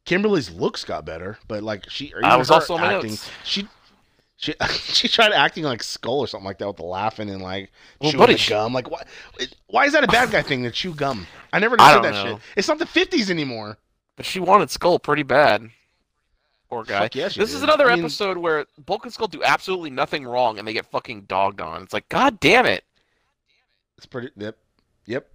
Kimberly's 0.05 0.49
looks 0.49 0.85
got 0.85 1.03
better, 1.03 1.37
but 1.47 1.61
like 1.61 1.89
she. 1.89 2.13
I 2.23 2.37
was 2.37 2.47
her 2.47 2.55
also 2.55 2.77
acting, 2.77 3.11
notes. 3.11 3.29
She. 3.43 3.67
She, 4.39 4.53
she 4.69 5.07
tried 5.07 5.31
acting 5.33 5.63
like 5.63 5.81
Skull 5.83 6.19
or 6.19 6.27
something 6.27 6.45
like 6.45 6.59
that 6.59 6.67
with 6.67 6.77
the 6.77 6.83
laughing 6.83 7.29
and 7.29 7.41
like 7.41 7.71
Well, 7.99 8.11
chewing 8.11 8.19
buddy, 8.19 8.33
the 8.33 8.39
she- 8.39 8.49
gum. 8.51 8.71
Like, 8.73 8.89
why? 8.89 9.03
Why 9.67 9.85
is 9.85 9.93
that 9.93 10.03
a 10.03 10.07
bad 10.07 10.31
guy 10.31 10.41
thing 10.43 10.63
to 10.63 10.71
chew 10.71 10.93
gum? 10.93 11.25
I 11.51 11.59
never 11.59 11.75
understood 11.79 12.03
that 12.05 12.23
know. 12.25 12.33
shit. 12.35 12.41
It's 12.55 12.67
not 12.67 12.77
the 12.79 12.85
'50s 12.85 13.29
anymore. 13.29 13.77
But 14.15 14.25
she 14.25 14.39
wanted 14.39 14.69
Skull 14.71 14.97
pretty 14.99 15.21
bad. 15.23 15.69
Poor 16.69 16.83
guy. 16.83 17.01
Fuck 17.07 17.11
this 17.13 17.53
is 17.53 17.61
another 17.63 17.89
I 17.89 17.95
mean- 17.95 18.03
episode 18.03 18.37
where 18.37 18.65
Bulk 18.85 19.05
and 19.05 19.13
Skull 19.13 19.27
do 19.27 19.43
absolutely 19.43 19.89
nothing 19.91 20.25
wrong 20.25 20.57
and 20.59 20.67
they 20.67 20.73
get 20.73 20.85
fucking 20.85 21.21
dogged 21.23 21.61
on. 21.61 21.83
It's 21.83 21.93
like, 21.93 22.09
god 22.09 22.39
damn 22.39 22.65
it. 22.65 22.83
It's 23.97 24.05
pretty. 24.05 24.29
Yep. 24.37 24.57
Yep. 25.05 25.27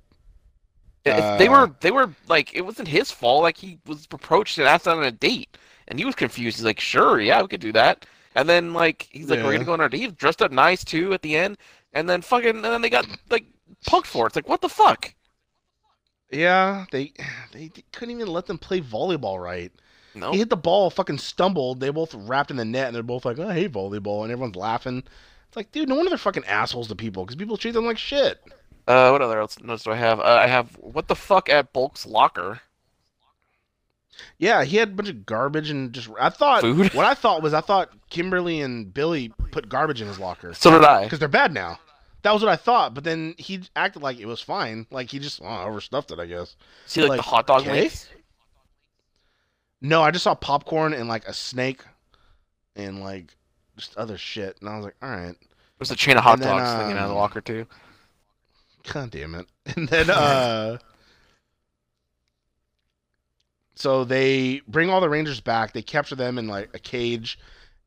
If 1.04 1.38
they 1.38 1.48
Uh, 1.48 1.50
were 1.52 1.74
they 1.80 1.90
were 1.90 2.14
like 2.28 2.54
it 2.54 2.60
wasn't 2.60 2.86
his 2.88 3.10
fault. 3.10 3.42
Like 3.42 3.56
he 3.56 3.78
was 3.86 4.06
approached 4.12 4.58
and 4.58 4.68
asked 4.68 4.86
on 4.86 5.02
a 5.02 5.10
date, 5.10 5.56
and 5.88 5.98
he 5.98 6.04
was 6.04 6.14
confused. 6.14 6.58
He's 6.58 6.64
like, 6.64 6.78
"Sure, 6.78 7.20
yeah, 7.20 7.42
we 7.42 7.48
could 7.48 7.60
do 7.60 7.72
that." 7.72 8.06
And 8.34 8.48
then 8.48 8.72
like 8.72 9.08
he's 9.10 9.28
like, 9.28 9.42
"We're 9.42 9.52
gonna 9.52 9.64
go 9.64 9.72
on 9.74 9.80
our 9.80 9.88
date." 9.88 10.00
He's 10.00 10.12
dressed 10.12 10.42
up 10.42 10.52
nice 10.52 10.84
too 10.84 11.12
at 11.12 11.22
the 11.22 11.36
end, 11.36 11.58
and 11.92 12.08
then 12.08 12.22
fucking 12.22 12.56
and 12.56 12.64
then 12.64 12.80
they 12.82 12.90
got 12.90 13.06
like 13.30 13.44
punked 13.86 14.06
for 14.06 14.26
it. 14.26 14.28
It's 14.28 14.36
like, 14.36 14.48
what 14.48 14.60
the 14.60 14.68
fuck? 14.68 15.14
Yeah. 16.30 16.86
They 16.90 17.12
they 17.52 17.70
couldn't 17.92 18.14
even 18.14 18.28
let 18.28 18.46
them 18.46 18.58
play 18.58 18.80
volleyball 18.80 19.42
right. 19.42 19.72
No, 20.14 20.32
He 20.32 20.38
hit 20.38 20.50
the 20.50 20.56
ball, 20.56 20.90
fucking 20.90 21.18
stumbled. 21.18 21.80
They 21.80 21.88
both 21.88 22.14
wrapped 22.14 22.50
in 22.50 22.58
the 22.58 22.66
net, 22.66 22.88
and 22.88 22.94
they're 22.94 23.02
both 23.02 23.24
like, 23.24 23.38
"I 23.38 23.54
hate 23.54 23.72
volleyball," 23.72 24.22
and 24.22 24.32
everyone's 24.32 24.56
laughing. 24.56 25.02
It's 25.48 25.56
like, 25.56 25.72
dude, 25.72 25.88
no 25.88 25.94
wonder 25.96 26.10
they're 26.10 26.18
fucking 26.18 26.44
assholes 26.44 26.88
to 26.88 26.94
people 26.94 27.24
because 27.24 27.36
people 27.36 27.56
treat 27.56 27.72
them 27.72 27.86
like 27.86 27.98
shit. 27.98 28.40
Uh, 28.86 29.10
what 29.10 29.22
other 29.22 29.38
else 29.38 29.58
notes 29.60 29.84
do 29.84 29.92
I 29.92 29.96
have? 29.96 30.20
Uh, 30.20 30.40
I 30.42 30.46
have 30.48 30.70
what 30.80 31.08
the 31.08 31.14
fuck 31.14 31.48
at 31.48 31.72
Bulk's 31.72 32.04
locker. 32.06 32.60
Yeah, 34.38 34.64
he 34.64 34.76
had 34.76 34.88
a 34.88 34.92
bunch 34.92 35.08
of 35.08 35.26
garbage 35.26 35.70
and 35.70 35.92
just. 35.92 36.08
I 36.18 36.28
thought 36.28 36.60
Food? 36.60 36.92
what 36.94 37.06
I 37.06 37.14
thought 37.14 37.42
was 37.42 37.54
I 37.54 37.60
thought 37.60 37.90
Kimberly 38.10 38.60
and 38.60 38.92
Billy 38.92 39.32
put 39.50 39.68
garbage 39.68 40.00
in 40.00 40.08
his 40.08 40.18
locker 40.18 40.54
So 40.54 40.70
did 40.70 40.84
I. 40.84 41.04
because 41.04 41.18
they're 41.18 41.28
bad 41.28 41.52
now. 41.52 41.78
That 42.22 42.32
was 42.32 42.42
what 42.42 42.52
I 42.52 42.56
thought, 42.56 42.94
but 42.94 43.02
then 43.02 43.34
he 43.36 43.62
acted 43.74 44.02
like 44.02 44.20
it 44.20 44.26
was 44.26 44.40
fine. 44.40 44.86
Like 44.90 45.10
he 45.10 45.18
just 45.18 45.40
oh, 45.42 45.64
overstuffed 45.64 46.12
it, 46.12 46.20
I 46.20 46.26
guess. 46.26 46.56
See 46.86 47.00
like, 47.00 47.10
like, 47.10 47.16
the 47.18 47.22
hot 47.22 47.46
dog 47.46 47.62
okay. 47.62 47.80
links. 47.82 48.08
No, 49.80 50.02
I 50.02 50.12
just 50.12 50.22
saw 50.22 50.34
popcorn 50.36 50.92
and 50.92 51.08
like 51.08 51.26
a 51.26 51.32
snake, 51.32 51.82
and 52.76 53.00
like 53.00 53.34
just 53.76 53.96
other 53.96 54.16
shit, 54.16 54.56
and 54.60 54.68
I 54.68 54.76
was 54.76 54.84
like, 54.84 54.94
all 55.02 55.10
right. 55.10 55.34
There's 55.78 55.90
a 55.90 55.96
chain 55.96 56.16
of 56.16 56.22
hot 56.22 56.34
And 56.34 56.42
then, 56.42 56.56
dogs 56.56 56.70
hanging 56.70 56.96
out 56.96 57.04
of 57.04 57.08
the 57.08 57.14
um, 57.14 57.20
locker 57.20 57.40
too. 57.40 57.66
God 58.92 59.10
damn 59.10 59.34
it. 59.34 59.46
And 59.76 59.88
then 59.88 60.10
uh 60.10 60.78
So 63.82 64.04
they 64.04 64.62
bring 64.68 64.90
all 64.90 65.00
the 65.00 65.08
Rangers 65.08 65.40
back, 65.40 65.72
they 65.72 65.82
capture 65.82 66.14
them 66.14 66.38
in 66.38 66.46
like 66.46 66.70
a 66.72 66.78
cage, 66.78 67.36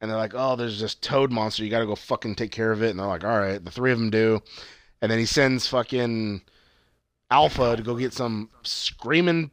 and 0.01 0.11
they're 0.11 0.17
like, 0.17 0.33
Oh, 0.35 0.57
there's 0.57 0.81
this 0.81 0.93
toad 0.93 1.31
monster, 1.31 1.63
you 1.63 1.69
gotta 1.69 1.85
go 1.85 1.95
fucking 1.95 2.35
take 2.35 2.51
care 2.51 2.73
of 2.73 2.83
it. 2.83 2.89
And 2.89 2.99
they're 2.99 3.07
like, 3.07 3.23
Alright, 3.23 3.63
the 3.63 3.71
three 3.71 3.93
of 3.93 3.97
them 3.97 4.09
do. 4.09 4.41
And 5.01 5.09
then 5.09 5.19
he 5.19 5.25
sends 5.25 5.67
fucking 5.67 6.41
Alpha 7.31 7.77
to 7.77 7.81
go 7.81 7.95
get 7.95 8.11
some 8.11 8.49
screaming 8.63 9.51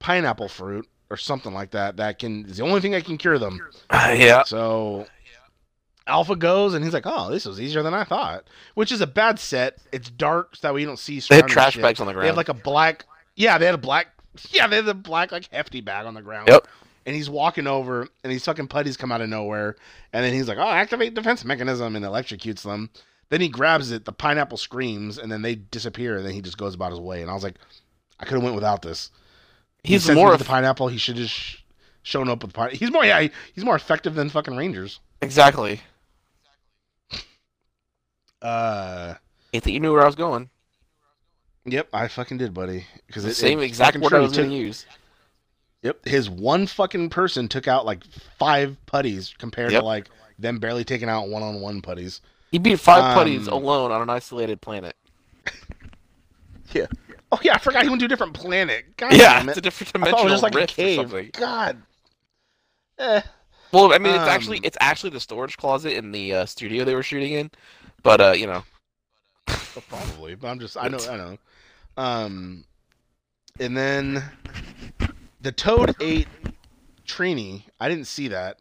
pineapple 0.00 0.48
fruit 0.48 0.86
or 1.08 1.16
something 1.16 1.54
like 1.54 1.70
that. 1.70 1.96
That 1.96 2.18
can 2.18 2.44
is 2.44 2.58
the 2.58 2.62
only 2.64 2.82
thing 2.82 2.92
that 2.92 3.06
can 3.06 3.16
cure 3.16 3.38
them. 3.38 3.58
yeah. 3.90 4.42
So 4.42 5.06
Alpha 6.06 6.36
goes 6.36 6.74
and 6.74 6.84
he's 6.84 6.92
like, 6.92 7.06
"Oh, 7.06 7.30
this 7.30 7.46
was 7.46 7.58
easier 7.58 7.82
than 7.82 7.94
I 7.94 8.04
thought." 8.04 8.44
Which 8.74 8.92
is 8.92 9.00
a 9.00 9.06
bad 9.06 9.38
set. 9.38 9.78
It's 9.92 10.10
dark, 10.10 10.56
so 10.56 10.68
that 10.68 10.74
way 10.74 10.80
you 10.80 10.86
don't 10.86 10.98
see. 10.98 11.20
They 11.20 11.36
had 11.36 11.48
trash 11.48 11.72
shit. 11.72 11.82
bags 11.82 12.00
on 12.00 12.06
the 12.06 12.12
ground. 12.12 12.24
They 12.24 12.28
have 12.28 12.36
like 12.36 12.50
a 12.50 12.54
black. 12.54 13.06
Yeah, 13.34 13.56
they 13.56 13.64
had 13.64 13.74
a 13.74 13.78
black. 13.78 14.08
Yeah, 14.50 14.66
they 14.66 14.76
had 14.76 14.88
a 14.88 14.94
black 14.94 15.32
like 15.32 15.48
hefty 15.52 15.80
bag 15.80 16.06
on 16.06 16.14
the 16.14 16.22
ground. 16.22 16.48
Yep. 16.48 16.66
And 17.06 17.16
he's 17.16 17.30
walking 17.30 17.66
over, 17.66 18.06
and 18.22 18.32
these 18.32 18.44
fucking 18.44 18.68
putties 18.68 18.96
come 18.96 19.10
out 19.10 19.20
of 19.22 19.28
nowhere, 19.28 19.76
and 20.12 20.24
then 20.24 20.32
he's 20.32 20.46
like, 20.48 20.58
"Oh, 20.58 20.68
activate 20.68 21.14
defense 21.14 21.44
mechanism," 21.44 21.96
and 21.96 22.04
electrocutes 22.04 22.62
them. 22.62 22.90
Then 23.30 23.40
he 23.40 23.48
grabs 23.48 23.90
it. 23.90 24.04
The 24.04 24.12
pineapple 24.12 24.58
screams, 24.58 25.16
and 25.18 25.32
then 25.32 25.42
they 25.42 25.54
disappear. 25.54 26.16
And 26.18 26.26
then 26.26 26.32
he 26.34 26.42
just 26.42 26.58
goes 26.58 26.74
about 26.74 26.90
his 26.90 27.00
way. 27.00 27.22
And 27.22 27.30
I 27.30 27.34
was 27.34 27.42
like, 27.42 27.56
I 28.18 28.24
could 28.24 28.34
have 28.34 28.42
went 28.42 28.54
without 28.54 28.82
this. 28.82 29.10
He's 29.82 30.08
me 30.08 30.14
more 30.14 30.32
of 30.32 30.38
the 30.38 30.44
pineapple. 30.44 30.88
He 30.88 30.98
should 30.98 31.16
just 31.16 31.32
sh- 31.32 31.56
shown 32.02 32.28
up 32.28 32.42
with 32.42 32.52
pine. 32.52 32.74
He's 32.74 32.90
more 32.90 33.04
yeah. 33.04 33.20
he- 33.22 33.30
he's 33.54 33.64
more 33.64 33.76
effective 33.76 34.14
than 34.14 34.28
fucking 34.28 34.56
Rangers. 34.56 35.00
exactly. 35.22 35.80
Uh, 38.42 39.14
I 39.54 39.58
think 39.58 39.74
you 39.74 39.80
knew 39.80 39.92
where 39.92 40.02
I 40.02 40.06
was 40.06 40.14
going. 40.14 40.50
Yep, 41.70 41.88
I 41.92 42.08
fucking 42.08 42.38
did, 42.38 42.52
buddy. 42.54 42.86
Because 43.06 43.24
The 43.24 43.30
it, 43.30 43.34
same 43.34 43.58
it's 43.60 43.68
exact 43.68 43.98
word. 43.98 44.12
I 44.12 44.18
was 44.20 44.36
going 44.36 44.50
to 44.50 44.56
use. 44.56 44.86
Yep, 45.82 46.06
his 46.06 46.28
one 46.28 46.66
fucking 46.66 47.08
person 47.10 47.48
took 47.48 47.66
out 47.68 47.86
like 47.86 48.04
five 48.38 48.76
putties 48.86 49.34
compared 49.38 49.72
Yep. 49.72 49.80
to 49.80 49.86
like 49.86 50.10
them 50.38 50.58
barely 50.58 50.84
taking 50.84 51.08
out 51.08 51.28
one 51.28 51.42
on 51.42 51.60
one 51.60 51.80
putties. 51.80 52.20
He 52.52 52.58
beat 52.58 52.80
five 52.80 53.14
putties 53.16 53.46
Um, 53.48 53.54
alone 53.54 53.92
on 53.92 54.02
an 54.02 54.10
isolated 54.10 54.60
planet. 54.60 54.96
Yeah. 56.72 56.86
Oh 57.32 57.38
yeah, 57.42 57.54
I 57.54 57.58
forgot 57.58 57.82
he 57.82 57.88
went 57.88 57.98
to 58.00 58.06
a 58.06 58.08
different 58.08 58.32
planet. 58.32 58.96
God 58.96 59.12
Yeah, 59.12 59.40
damn 59.40 59.48
it's 59.48 59.56
a 59.56 59.60
it. 59.60 59.62
different 59.64 60.06
thought 60.08 60.20
it 60.20 60.24
was 60.24 60.32
just 60.40 60.42
like 60.44 60.54
a 60.54 60.66
cave. 60.66 61.32
God. 61.32 61.82
Eh. 62.98 63.22
Well, 63.72 63.92
I 63.92 63.98
mean, 63.98 64.14
it's 64.14 64.28
actually 64.28 64.58
Um, 64.58 64.64
it's 64.64 64.76
actually 64.80 65.10
the 65.10 65.20
storage 65.20 65.56
closet 65.56 65.94
in 65.96 66.12
the 66.12 66.32
uh, 66.34 66.46
studio 66.46 66.84
they 66.84 66.94
were 66.94 67.02
shooting 67.02 67.32
in, 67.32 67.50
but 68.02 68.20
uh, 68.20 68.32
you 68.36 68.46
know, 68.46 68.62
probably, 69.88 70.34
but 70.34 70.48
I'm 70.48 70.60
just 70.60 70.76
I 70.76 70.88
know 70.88 70.98
I 71.08 71.16
know. 71.16 71.38
Um, 72.00 72.64
and 73.58 73.76
then 73.76 74.22
the 75.40 75.52
Toad 75.52 75.94
ate 76.00 76.28
Trini. 77.06 77.62
I 77.78 77.88
didn't 77.88 78.06
see 78.06 78.28
that. 78.28 78.58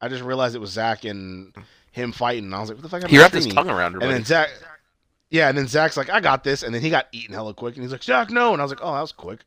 I 0.00 0.08
just 0.08 0.22
realized 0.22 0.54
it 0.54 0.60
was 0.60 0.72
Zach 0.72 1.04
and 1.04 1.54
him 1.92 2.12
fighting. 2.12 2.44
And 2.44 2.54
I 2.54 2.60
was 2.60 2.68
like, 2.68 2.76
what 2.76 2.82
the 2.82 2.88
fuck? 2.88 3.08
he 3.08 3.18
wrapped 3.18 3.34
his 3.34 3.46
tongue 3.46 3.70
around 3.70 3.92
her. 3.92 4.00
And 4.00 4.08
buddy. 4.08 4.12
then 4.12 4.24
Zach, 4.24 4.50
yeah, 5.30 5.48
and 5.48 5.56
then 5.56 5.68
Zach's 5.68 5.96
like, 5.96 6.10
I 6.10 6.20
got 6.20 6.44
this, 6.44 6.62
and 6.62 6.74
then 6.74 6.82
he 6.82 6.90
got 6.90 7.06
eaten 7.12 7.34
hella 7.34 7.54
quick, 7.54 7.76
and 7.76 7.82
he's 7.82 7.92
like, 7.92 8.02
Zach, 8.02 8.30
no, 8.30 8.52
and 8.52 8.60
I 8.60 8.64
was 8.64 8.72
like, 8.72 8.80
oh, 8.82 8.92
that 8.92 9.00
was 9.00 9.12
quick. 9.12 9.40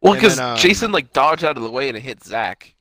well, 0.00 0.14
because 0.14 0.38
um, 0.40 0.56
Jason 0.56 0.90
like 0.90 1.12
dodged 1.12 1.44
out 1.44 1.56
of 1.56 1.62
the 1.62 1.70
way 1.70 1.88
and 1.88 1.96
it 1.96 2.00
hit 2.00 2.24
Zach. 2.24 2.74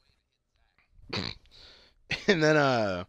and 2.28 2.44
then 2.44 2.58
uh 2.58 3.04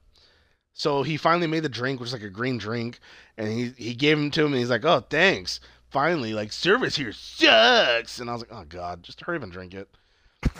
so 0.72 1.02
he 1.02 1.16
finally 1.16 1.46
made 1.46 1.64
the 1.64 1.68
drink 1.68 1.98
which 1.98 2.08
is 2.08 2.12
like 2.12 2.22
a 2.22 2.30
green 2.30 2.58
drink 2.58 3.00
and 3.36 3.48
he 3.48 3.72
he 3.76 3.94
gave 3.94 4.16
him 4.16 4.30
to 4.30 4.44
him 4.44 4.52
and 4.52 4.60
he's 4.60 4.70
like 4.70 4.84
oh 4.84 5.00
thanks 5.10 5.60
finally 5.90 6.32
like 6.34 6.52
service 6.52 6.96
here 6.96 7.12
sucks 7.12 8.18
and 8.20 8.28
i 8.28 8.32
was 8.32 8.42
like 8.42 8.52
oh 8.52 8.64
god 8.68 9.02
just 9.02 9.20
hurry 9.22 9.36
up 9.38 9.42
and 9.42 9.52
drink 9.52 9.72
it 9.74 9.88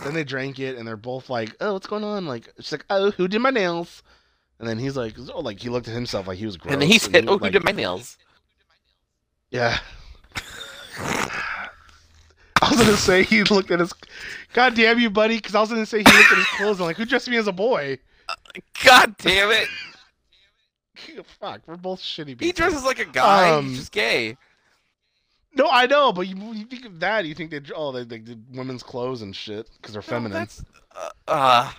then 0.02 0.14
they 0.14 0.24
drank 0.24 0.58
it 0.58 0.76
and 0.76 0.86
they're 0.88 0.96
both 0.96 1.28
like 1.28 1.54
oh 1.60 1.74
what's 1.74 1.86
going 1.86 2.04
on 2.04 2.26
like 2.26 2.48
she's 2.58 2.72
like 2.72 2.84
oh 2.90 3.10
who 3.12 3.28
did 3.28 3.40
my 3.40 3.50
nails 3.50 4.02
and 4.58 4.68
then 4.68 4.78
he's 4.78 4.96
like 4.96 5.14
oh 5.32 5.40
like 5.40 5.60
he 5.60 5.68
looked 5.68 5.86
at 5.88 5.94
himself 5.94 6.26
like 6.26 6.38
he 6.38 6.46
was 6.46 6.56
gross 6.56 6.72
and 6.72 6.80
then 6.82 6.88
he 6.88 6.98
said, 6.98 7.24
he 7.24 7.28
"Oh, 7.28 7.32
was 7.32 7.38
who 7.40 7.44
like- 7.44 7.52
did 7.52 7.64
my 7.64 7.72
nails?" 7.72 8.16
yeah 9.50 9.78
I 12.60 12.70
was 12.70 12.80
gonna 12.80 12.96
say 12.96 13.22
he 13.22 13.44
looked 13.44 13.70
at 13.70 13.78
his. 13.80 13.92
God 14.52 14.74
damn 14.74 14.98
you, 14.98 15.10
buddy! 15.10 15.36
Because 15.36 15.54
I 15.54 15.60
was 15.60 15.70
gonna 15.70 15.86
say 15.86 15.98
he 15.98 16.04
looked 16.04 16.32
at 16.32 16.38
his 16.38 16.46
clothes 16.48 16.78
and 16.78 16.86
like, 16.86 16.96
who 16.96 17.04
dressed 17.04 17.28
me 17.28 17.36
as 17.36 17.46
a 17.46 17.52
boy? 17.52 17.98
God 18.84 19.16
damn 19.18 19.50
it! 19.52 19.68
Fuck, 21.40 21.60
we're 21.66 21.76
both 21.76 22.00
shitty 22.00 22.26
people. 22.26 22.46
He 22.46 22.52
dresses 22.52 22.82
like 22.84 22.98
a 22.98 23.04
guy. 23.04 23.50
Um, 23.50 23.68
He's 23.68 23.78
just 23.78 23.92
gay. 23.92 24.36
No, 25.58 25.68
I 25.68 25.86
know, 25.86 26.12
but 26.12 26.28
you, 26.28 26.36
you 26.54 26.64
think 26.66 26.84
of 26.86 27.00
that, 27.00 27.26
you 27.26 27.34
think 27.34 27.50
they 27.50 27.60
oh 27.74 27.90
they, 27.90 28.04
they 28.04 28.18
did 28.18 28.44
women's 28.56 28.84
clothes 28.84 29.22
and 29.22 29.34
shit 29.34 29.68
because 29.76 29.92
they're 29.92 30.02
No, 30.02 30.08
feminine. 30.08 30.38
that's 30.38 30.62
uh, 30.94 31.10
uh, 31.26 31.72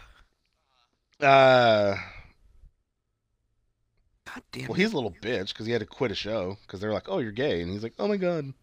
Uh, 1.25 1.95
God 4.25 4.43
damn. 4.51 4.67
well, 4.67 4.73
he's 4.73 4.91
a 4.91 4.95
little 4.95 5.15
bitch 5.21 5.49
because 5.49 5.65
he 5.65 5.71
had 5.71 5.79
to 5.79 5.85
quit 5.87 6.11
a 6.11 6.15
show 6.15 6.57
because 6.67 6.79
they're 6.81 6.93
like, 6.93 7.07
oh, 7.07 7.19
you're 7.19 7.31
gay, 7.31 7.61
and 7.61 7.71
he's 7.71 7.81
like, 7.83 7.93
oh 7.99 8.07
my 8.07 8.17
god. 8.17 8.53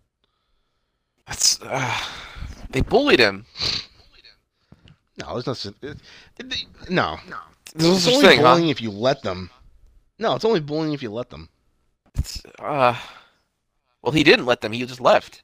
That's 1.26 1.61
uh, 1.62 1.98
they 2.70 2.83
bullied 2.83 3.18
him. 3.18 3.46
No, 5.18 5.33
there's 5.33 5.46
nothing. 5.46 5.74
It, 5.83 5.96
it, 6.38 6.90
no, 6.90 7.16
This 7.74 7.87
is 7.87 8.07
it's 8.07 8.16
only 8.16 8.29
thing, 8.29 8.40
huh? 8.40 8.52
bullying 8.52 8.68
if 8.68 8.83
you 8.83 8.90
let 8.90 9.22
them. 9.22 9.50
No, 10.18 10.35
it's 10.35 10.44
only 10.44 10.61
bullying 10.61 10.92
if 10.92 11.02
you 11.02 11.11
let 11.11 11.31
them. 11.31 11.48
It's, 12.14 12.42
uh, 12.59 12.96
well, 14.07 14.12
he 14.12 14.23
didn't 14.23 14.47
let 14.47 14.61
them. 14.61 14.71
He 14.71 14.87
just 14.87 15.01
left. 15.01 15.42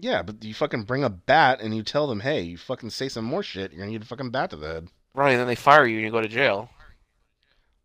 Yeah, 0.00 0.22
but 0.22 0.42
you 0.42 0.52
fucking 0.54 0.82
bring 0.82 1.04
a 1.04 1.08
bat 1.08 1.60
and 1.60 1.74
you 1.74 1.84
tell 1.84 2.08
them, 2.08 2.18
hey, 2.18 2.40
you 2.40 2.58
fucking 2.58 2.90
say 2.90 3.08
some 3.08 3.24
more 3.24 3.44
shit, 3.44 3.72
you're 3.72 3.80
gonna 3.80 3.92
get 3.92 4.02
a 4.02 4.06
fucking 4.06 4.30
bat 4.30 4.50
to 4.50 4.56
the 4.56 4.66
head. 4.66 4.88
Right, 5.14 5.30
and 5.30 5.40
then 5.40 5.46
they 5.46 5.54
fire 5.54 5.86
you 5.86 5.98
and 5.98 6.04
you 6.04 6.10
go 6.10 6.20
to 6.20 6.26
jail. 6.26 6.68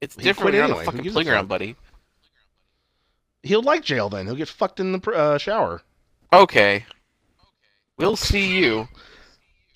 It's 0.02 0.16
He 0.16 0.24
different 0.24 0.56
you're 0.56 0.64
on 0.64 0.72
a 0.72 0.84
fucking 0.84 1.04
playground, 1.12 1.48
buddy. 1.48 1.76
He'll 3.44 3.62
like 3.62 3.84
jail 3.84 4.10
then. 4.10 4.26
He'll 4.26 4.36
get 4.36 4.48
fucked 4.48 4.80
in 4.80 4.92
the 4.92 5.12
uh, 5.12 5.38
shower. 5.38 5.84
Okay. 6.32 6.88
We'll 7.98 8.16
see 8.16 8.58
you. 8.58 8.88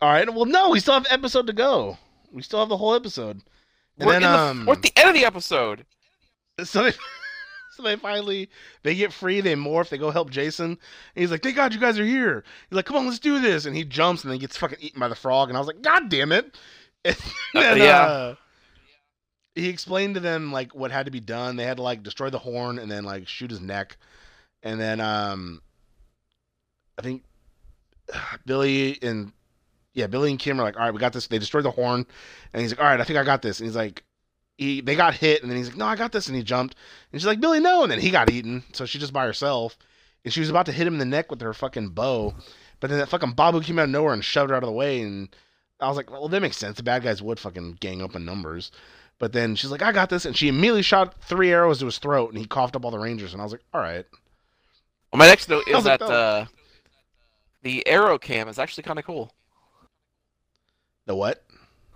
All 0.01 0.09
right. 0.09 0.33
Well, 0.33 0.45
no, 0.45 0.71
we 0.71 0.79
still 0.79 0.95
have 0.95 1.05
episode 1.11 1.45
to 1.47 1.53
go. 1.53 1.99
We 2.31 2.41
still 2.41 2.59
have 2.59 2.69
the 2.69 2.77
whole 2.77 2.95
episode. 2.95 3.41
And 3.99 4.07
We're, 4.07 4.13
then, 4.13 4.23
in 4.23 4.31
the, 4.31 4.37
um, 4.39 4.65
we're 4.65 4.73
at 4.73 4.81
the 4.81 4.93
end 4.95 5.09
of 5.09 5.15
the 5.15 5.25
episode. 5.25 5.85
So 6.63 6.89
so 7.77 7.83
they 7.83 7.95
finally 7.95 8.49
they 8.81 8.95
get 8.95 9.13
free. 9.13 9.39
They 9.39 9.55
morph. 9.55 9.89
They 9.89 9.99
go 9.99 10.09
help 10.09 10.31
Jason. 10.31 10.71
And 10.71 10.77
he's 11.15 11.31
like, 11.31 11.43
"Thank 11.43 11.55
God 11.55 11.73
you 11.73 11.79
guys 11.79 11.99
are 11.99 12.05
here." 12.05 12.43
He's 12.69 12.75
like, 12.75 12.85
"Come 12.85 12.97
on, 12.97 13.05
let's 13.05 13.19
do 13.19 13.39
this." 13.39 13.65
And 13.65 13.75
he 13.75 13.85
jumps 13.85 14.23
and 14.23 14.31
then 14.31 14.39
gets 14.39 14.57
fucking 14.57 14.79
eaten 14.81 14.99
by 14.99 15.07
the 15.07 15.15
frog. 15.15 15.49
And 15.49 15.55
I 15.55 15.61
was 15.61 15.67
like, 15.67 15.81
"God 15.81 16.09
damn 16.09 16.31
it!" 16.31 16.57
And 17.05 17.15
then, 17.53 17.77
yeah. 17.77 18.01
uh, 18.01 18.35
he 19.55 19.69
explained 19.69 20.15
to 20.15 20.19
them 20.19 20.51
like 20.51 20.75
what 20.75 20.91
had 20.91 21.05
to 21.05 21.11
be 21.11 21.19
done. 21.19 21.55
They 21.55 21.63
had 21.63 21.77
to 21.77 21.83
like 21.83 22.03
destroy 22.03 22.29
the 22.29 22.39
horn 22.39 22.79
and 22.79 22.91
then 22.91 23.03
like 23.05 23.27
shoot 23.27 23.51
his 23.51 23.61
neck. 23.61 23.97
And 24.63 24.79
then 24.79 24.99
um, 24.99 25.61
I 26.97 27.03
think 27.03 27.23
Billy 28.45 28.97
and 29.01 29.31
yeah, 29.93 30.07
Billy 30.07 30.29
and 30.31 30.39
Kim 30.39 30.59
are 30.59 30.63
like, 30.63 30.75
"All 30.75 30.83
right, 30.83 30.93
we 30.93 30.99
got 30.99 31.13
this." 31.13 31.27
They 31.27 31.39
destroyed 31.39 31.63
the 31.63 31.71
horn, 31.71 32.05
and 32.53 32.61
he's 32.61 32.71
like, 32.71 32.79
"All 32.79 32.85
right, 32.85 32.99
I 32.99 33.03
think 33.03 33.17
I 33.17 33.23
got 33.23 33.41
this." 33.41 33.59
And 33.59 33.67
he's 33.67 33.75
like, 33.75 34.03
he 34.57 34.81
they 34.81 34.95
got 34.95 35.13
hit 35.13 35.41
and 35.41 35.49
then 35.51 35.57
he's 35.57 35.67
like, 35.67 35.77
No, 35.77 35.85
I 35.85 35.95
got 35.95 36.11
this 36.11 36.27
and 36.27 36.35
he 36.35 36.43
jumped. 36.43 36.75
And 37.11 37.21
she's 37.21 37.27
like, 37.27 37.39
Billy, 37.39 37.59
no, 37.59 37.83
and 37.83 37.91
then 37.91 37.99
he 37.99 38.09
got 38.09 38.31
eaten. 38.31 38.63
So 38.73 38.85
she's 38.85 39.01
just 39.01 39.13
by 39.13 39.25
herself. 39.25 39.77
And 40.23 40.33
she 40.33 40.39
was 40.39 40.49
about 40.49 40.65
to 40.65 40.71
hit 40.71 40.87
him 40.87 40.93
in 40.93 40.99
the 40.99 41.05
neck 41.05 41.29
with 41.29 41.41
her 41.41 41.53
fucking 41.53 41.89
bow. 41.89 42.35
But 42.79 42.89
then 42.89 42.99
that 42.99 43.09
fucking 43.09 43.33
Baboo 43.33 43.61
came 43.61 43.79
out 43.79 43.83
of 43.83 43.89
nowhere 43.89 44.13
and 44.13 44.23
shoved 44.25 44.49
her 44.49 44.55
out 44.55 44.63
of 44.63 44.67
the 44.67 44.73
way 44.73 45.01
and 45.01 45.29
I 45.79 45.87
was 45.87 45.97
like, 45.97 46.09
Well, 46.09 46.27
that 46.27 46.41
makes 46.41 46.57
sense. 46.57 46.77
The 46.77 46.83
bad 46.83 47.03
guys 47.03 47.21
would 47.21 47.39
fucking 47.39 47.77
gang 47.79 48.01
up 48.01 48.15
in 48.15 48.25
numbers. 48.25 48.71
But 49.19 49.33
then 49.33 49.55
she's 49.55 49.71
like, 49.71 49.81
I 49.81 49.91
got 49.91 50.09
this 50.09 50.25
and 50.25 50.35
she 50.35 50.47
immediately 50.47 50.83
shot 50.83 51.21
three 51.21 51.51
arrows 51.51 51.79
to 51.79 51.85
his 51.85 51.97
throat 51.97 52.29
and 52.29 52.37
he 52.37 52.45
coughed 52.45 52.75
up 52.75 52.85
all 52.85 52.91
the 52.91 52.99
rangers 52.99 53.33
and 53.33 53.41
I 53.41 53.45
was 53.45 53.51
like, 53.51 53.63
All 53.73 53.81
right. 53.81 54.05
Well, 55.11 55.19
my 55.19 55.27
next 55.27 55.49
note 55.49 55.67
is 55.67 55.85
like, 55.85 55.99
that 55.99 56.01
"No." 56.01 56.13
uh, 56.13 56.45
the 57.61 57.87
arrow 57.87 58.17
cam 58.17 58.47
is 58.47 58.59
actually 58.59 58.83
kind 58.83 58.99
of 58.99 59.05
cool. 59.05 59.31
The 61.05 61.15
what? 61.15 61.43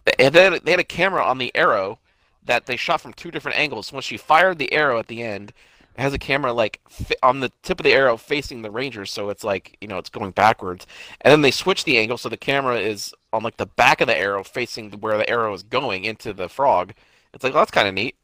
They 0.05 0.29
they 0.29 0.43
had, 0.43 0.53
they 0.63 0.71
had 0.71 0.79
a 0.79 0.85
camera 0.85 1.23
on 1.23 1.37
the 1.37 1.51
arrow 1.55 1.99
that 2.43 2.65
they 2.65 2.75
shot 2.75 3.01
from 3.01 3.13
two 3.13 3.31
different 3.31 3.57
angles. 3.57 3.87
So 3.87 3.95
when 3.95 4.01
she 4.01 4.17
fired 4.17 4.57
the 4.57 4.71
arrow 4.73 4.99
at 4.99 5.07
the 5.07 5.21
end, 5.21 5.53
it 5.97 6.01
has 6.01 6.13
a 6.13 6.19
camera 6.19 6.53
like 6.53 6.79
fi- 6.89 7.15
on 7.21 7.39
the 7.41 7.51
tip 7.63 7.79
of 7.79 7.83
the 7.83 7.91
arrow 7.93 8.17
facing 8.17 8.61
the 8.61 8.71
Rangers, 8.71 9.11
so 9.11 9.29
it's 9.29 9.43
like 9.43 9.77
you 9.81 9.87
know 9.87 9.97
it's 9.97 10.09
going 10.09 10.31
backwards. 10.31 10.87
And 11.21 11.31
then 11.31 11.41
they 11.41 11.51
switch 11.51 11.83
the 11.83 11.97
angle 11.97 12.17
so 12.17 12.29
the 12.29 12.37
camera 12.37 12.79
is 12.79 13.13
on 13.33 13.43
like 13.43 13.57
the 13.57 13.65
back 13.65 14.01
of 14.01 14.07
the 14.07 14.17
arrow 14.17 14.43
facing 14.43 14.91
where 14.93 15.17
the 15.17 15.29
arrow 15.29 15.53
is 15.53 15.63
going 15.63 16.05
into 16.05 16.33
the 16.33 16.47
frog. 16.49 16.93
It's 17.33 17.43
like 17.43 17.53
well, 17.53 17.61
that's 17.61 17.71
kind 17.71 17.87
of 17.87 17.93
neat. 17.93 18.15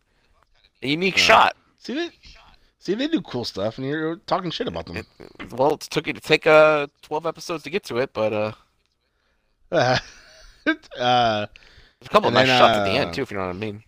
A 0.81 0.87
unique 0.87 1.17
Yeah. 1.17 1.23
shot. 1.23 1.57
See 1.79 1.93
they 1.93 2.09
See 2.79 2.93
they 2.93 3.07
do 3.09 3.21
cool 3.21 3.43
stuff 3.43 3.77
and 3.77 3.85
you're 3.87 4.15
talking 4.27 4.49
shit 4.49 4.67
about 4.67 4.85
them. 4.85 5.05
Well, 5.51 5.73
it 5.73 5.81
took 5.81 6.07
you 6.07 6.13
to 6.13 6.21
take 6.21 6.47
uh 6.47 6.87
twelve 7.01 7.25
episodes 7.25 7.63
to 7.63 7.69
get 7.69 7.83
to 7.85 7.97
it, 7.97 8.13
but 8.13 8.31
uh, 8.33 8.51
Uh, 9.71 9.97
uh 10.97 11.47
a 12.01 12.09
couple 12.09 12.31
nice 12.31 12.47
then, 12.47 12.57
shots 12.59 12.77
at 12.77 12.83
the 12.85 12.91
uh, 12.91 13.01
end 13.01 13.13
too, 13.13 13.23
if 13.23 13.31
you 13.31 13.37
know 13.37 13.43
what 13.45 13.55
I 13.55 13.59
mean. 13.59 13.83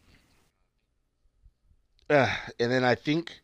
Uh, 2.10 2.34
and 2.60 2.72
then 2.72 2.84
I 2.84 2.96
think 2.96 3.40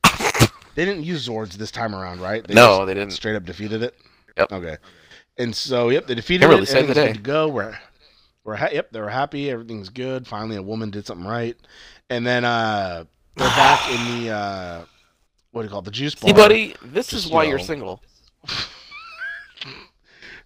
they 0.75 0.86
didn't 0.86 1.04
use 1.04 1.28
Zords 1.28 1.54
this 1.54 1.71
time 1.71 1.95
around, 1.95 2.21
right? 2.21 2.45
They 2.45 2.54
no, 2.54 2.86
they 2.86 2.93
didn't. 2.93 3.12
straight 3.13 3.36
up 3.36 3.45
defeated 3.45 3.84
it. 3.84 3.95
Yep. 4.38 4.51
Okay. 4.51 4.78
And 5.38 5.56
so, 5.56 5.89
yep, 5.89 6.08
they 6.08 6.15
defeated 6.15 6.41
Kimberly 6.41 6.63
it. 6.63 6.67
saved 6.67 6.88
the 6.89 6.93
day. 6.93 7.08
good 7.08 7.15
to 7.15 7.21
go. 7.21 7.47
We're, 7.49 7.78
we're 8.43 8.56
ha- 8.56 8.69
yep, 8.71 8.91
they 8.91 8.99
were 9.01 9.10
happy. 9.10 9.49
Everything's 9.49 9.89
good. 9.89 10.25
Finally, 10.28 10.56
a 10.58 10.62
woman 10.62 10.89
did 10.91 11.06
something 11.06 11.28
right. 11.28 11.58
And 12.10 12.25
then 12.25 12.45
uh, 12.45 13.04
they're 13.36 13.47
back 13.49 13.89
in 13.91 14.23
the 14.23 14.30
uh, 14.32 14.86
what 15.51 15.62
do 15.62 15.65
you 15.65 15.69
call 15.69 15.80
it? 15.80 15.86
The 15.86 15.91
juice 15.91 16.15
bar. 16.15 16.30
See, 16.30 16.34
buddy, 16.34 16.75
this 16.84 17.08
Just, 17.08 17.25
is 17.25 17.32
why 17.32 17.43
you 17.43 17.49
you're 17.49 17.58
know, 17.60 17.63
single. 17.65 18.01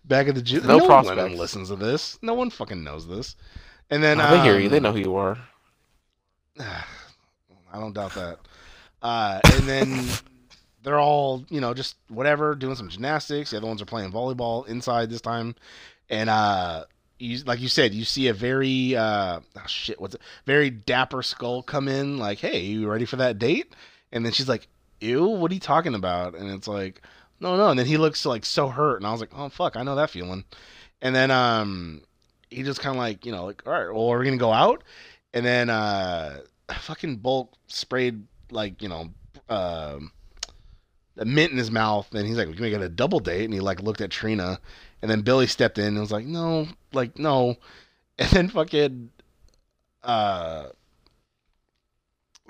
Back 0.06 0.28
at 0.28 0.34
the 0.36 0.42
juice. 0.42 0.64
No 0.64 0.78
No, 0.80 0.86
prospects. 0.88 1.18
one 1.22 1.36
listens 1.38 1.68
to 1.70 1.76
this. 1.76 2.18
No 2.24 2.34
one 2.34 2.50
fucking 2.50 2.84
knows 2.84 3.08
this. 3.08 3.36
And 3.92 4.02
then 4.02 4.20
Oh, 4.20 4.32
they 4.32 4.42
hear 4.42 4.58
you. 4.58 4.66
um, 4.68 4.72
They 4.72 4.80
know 4.80 4.92
who 4.92 5.00
you 5.00 5.16
are. 5.16 5.38
I 7.72 7.80
don't 7.80 7.94
doubt 7.94 8.14
that. 8.16 8.40
Uh, 9.02 9.40
and 9.54 9.64
then 9.64 10.06
they're 10.84 11.00
all, 11.00 11.46
you 11.50 11.62
know, 11.62 11.74
just 11.74 11.96
whatever, 12.08 12.56
doing 12.56 12.76
some 12.76 12.90
gymnastics. 12.90 13.52
The 13.52 13.58
other 13.58 13.68
ones 13.68 13.82
are 13.82 13.86
playing 13.86 14.12
volleyball 14.12 14.68
inside 14.68 15.10
this 15.10 15.22
time. 15.22 15.56
And 16.10 16.30
uh, 16.30 16.86
you, 17.20 17.40
like 17.46 17.60
you 17.60 17.68
said, 17.68 17.94
you 17.94 18.06
see 18.06 18.28
a 18.28 18.34
very 18.34 18.96
uh, 18.96 19.40
oh 19.58 19.68
shit, 19.68 20.00
what's 20.00 20.16
it? 20.16 20.22
Very 20.46 20.70
dapper 20.70 21.22
skull 21.22 21.62
come 21.62 21.88
in, 21.88 22.18
like, 22.18 22.40
"Hey, 22.40 22.62
you 22.62 22.90
ready 22.90 23.06
for 23.06 23.18
that 23.18 23.38
date?" 23.38 23.76
And 24.12 24.26
then 24.26 24.32
she's 24.32 24.50
like, 24.50 24.68
"Ew, 25.02 25.26
what 25.26 25.52
are 25.52 25.54
you 25.54 25.60
talking 25.60 25.96
about?" 25.96 26.34
And 26.36 26.50
it's 26.50 26.68
like, 26.68 27.02
"No, 27.40 27.58
no." 27.58 27.70
And 27.70 27.78
then 27.78 27.86
he 27.86 27.98
looks 27.98 28.26
like 28.26 28.46
so 28.46 28.70
hurt, 28.70 28.98
and 28.98 29.06
I 29.06 29.12
was 29.12 29.20
like, 29.22 29.32
"Oh 29.36 29.50
fuck, 29.50 29.76
I 29.76 29.84
know 29.84 29.96
that 29.96 30.10
feeling." 30.10 30.46
And 31.02 31.14
then 31.16 31.30
um, 31.30 32.02
he 32.50 32.64
just 32.64 32.82
kind 32.82 32.96
of 32.96 33.00
like, 33.00 33.26
you 33.26 33.32
know, 33.32 33.46
like, 33.46 33.64
"All 33.68 33.74
right, 33.74 33.94
well, 33.94 34.10
are 34.10 34.18
we 34.18 34.26
gonna 34.26 34.38
go 34.38 34.54
out?" 34.54 34.84
And 35.34 35.46
then 35.46 35.70
uh, 35.70 36.40
fucking 36.74 37.18
Bulk 37.18 37.54
sprayed 37.68 38.24
like 38.52 38.82
you 38.82 38.90
know, 38.90 39.10
um, 39.50 40.12
a 41.18 41.26
mint 41.26 41.52
in 41.52 41.58
his 41.58 41.72
mouth, 41.72 42.14
and 42.14 42.26
he's 42.28 42.38
like, 42.38 42.48
"We 42.48 42.54
"Can 42.56 42.64
we 42.64 42.70
get 42.70 42.82
a 42.82 42.90
double 42.90 43.20
date?" 43.20 43.46
And 43.46 43.54
he 43.54 43.60
like 43.60 43.82
looked 43.82 44.02
at 44.02 44.12
Trina, 44.12 44.60
and 45.02 45.10
then 45.10 45.22
Billy 45.22 45.48
stepped 45.48 45.78
in 45.78 45.86
and 45.88 46.00
was 46.00 46.12
like, 46.12 46.26
"No, 46.26 46.68
like 46.94 47.18
no," 47.20 47.58
and 48.20 48.30
then 48.30 48.50
fucking 48.50 49.10
uh, 50.04 50.68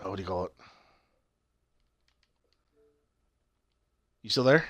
what 0.04 0.16
do 0.16 0.22
you 0.22 0.28
call 0.28 0.46
it? 0.46 0.54
You 4.22 4.30
still 4.30 4.44
there? 4.44 4.66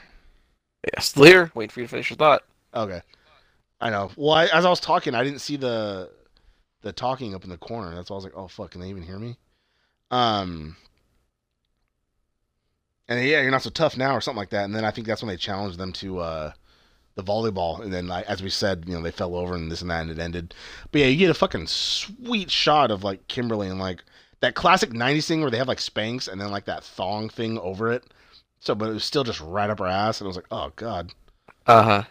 Yeah, 0.85 0.99
still 1.01 1.25
here. 1.25 1.51
Waiting 1.53 1.71
for 1.71 1.79
you 1.81 1.88
to 1.88 1.89
finish 1.89 2.09
your 2.09 2.17
thought. 2.17 2.43
Okay, 2.73 3.01
I 3.81 3.89
know. 3.89 4.12
Well, 4.15 4.31
I, 4.31 4.45
as 4.45 4.65
I 4.65 4.69
was 4.69 4.79
talking, 4.79 5.15
I 5.15 5.23
didn't 5.23 5.39
see 5.39 5.57
the 5.57 6.09
the 6.82 6.92
talking 6.94 7.36
up 7.36 7.44
in 7.44 7.50
the 7.50 7.58
corner. 7.58 7.96
That's 7.96 8.10
why 8.10 8.15
I 8.15 8.18
was 8.18 8.24
like, 8.24 8.36
"Oh 8.36 8.48
fuck, 8.48 8.72
can 8.72 8.82
they 8.82 8.89
even 8.89 9.04
hear 9.04 9.20
me?" 9.20 9.38
Um, 10.12 10.78
and 13.08 13.26
yeah, 13.26 13.42
you're 13.42 13.52
not 13.52 13.63
so 13.63 13.70
tough 13.70 13.98
now, 13.98 14.15
or 14.15 14.22
something 14.22 14.38
like 14.38 14.52
that. 14.52 14.65
And 14.65 14.76
then 14.76 14.86
I 14.86 14.92
think 14.92 15.08
that's 15.08 15.22
when 15.22 15.30
they 15.30 15.38
challenged 15.38 15.78
them 15.78 15.94
to 15.94 16.20
uh 16.20 16.52
the 17.15 17.24
volleyball, 17.24 17.82
and 17.82 17.92
then 17.92 18.08
like, 18.08 18.26
as 18.28 18.42
we 18.42 18.50
said, 18.50 18.86
you 18.88 18.94
know, 18.96 19.02
they 19.02 19.12
fell 19.12 19.36
over 19.36 19.56
and 19.56 19.72
this 19.72 19.82
and 19.82 19.92
that, 19.92 20.02
and 20.04 20.12
it 20.12 20.20
ended. 20.20 20.54
But 20.92 21.02
yeah, 21.02 21.08
you 21.08 21.18
get 21.18 21.32
a 21.32 21.34
fucking 21.36 21.68
sweet 21.68 22.50
shot 22.52 22.92
of 22.92 23.04
like 23.04 23.28
Kimberly 23.28 23.68
and 23.68 23.80
like 23.80 24.04
that 24.42 24.56
classic 24.56 24.92
'90s 24.92 25.28
thing 25.28 25.42
where 25.42 25.52
they 25.52 25.58
have 25.58 25.68
like 25.68 25.80
Spanx 25.80 26.28
and 26.30 26.39
then 26.39 26.52
like 26.52 26.65
that 26.65 26.84
thong 26.84 27.30
thing 27.30 27.60
over 27.60 27.92
it. 27.92 28.06
So, 28.62 28.76
but 28.76 28.89
it 28.89 28.94
was 28.94 29.04
still 29.06 29.24
just 29.24 29.42
right 29.42 29.70
up 29.70 29.80
her 29.80 29.88
ass, 29.88 30.22
and 30.22 30.28
I 30.28 30.30
was 30.30 30.38
like, 30.38 30.48
"Oh 30.52 30.72
god." 30.76 31.12
Uh 31.65 31.84
huh. 31.84 32.04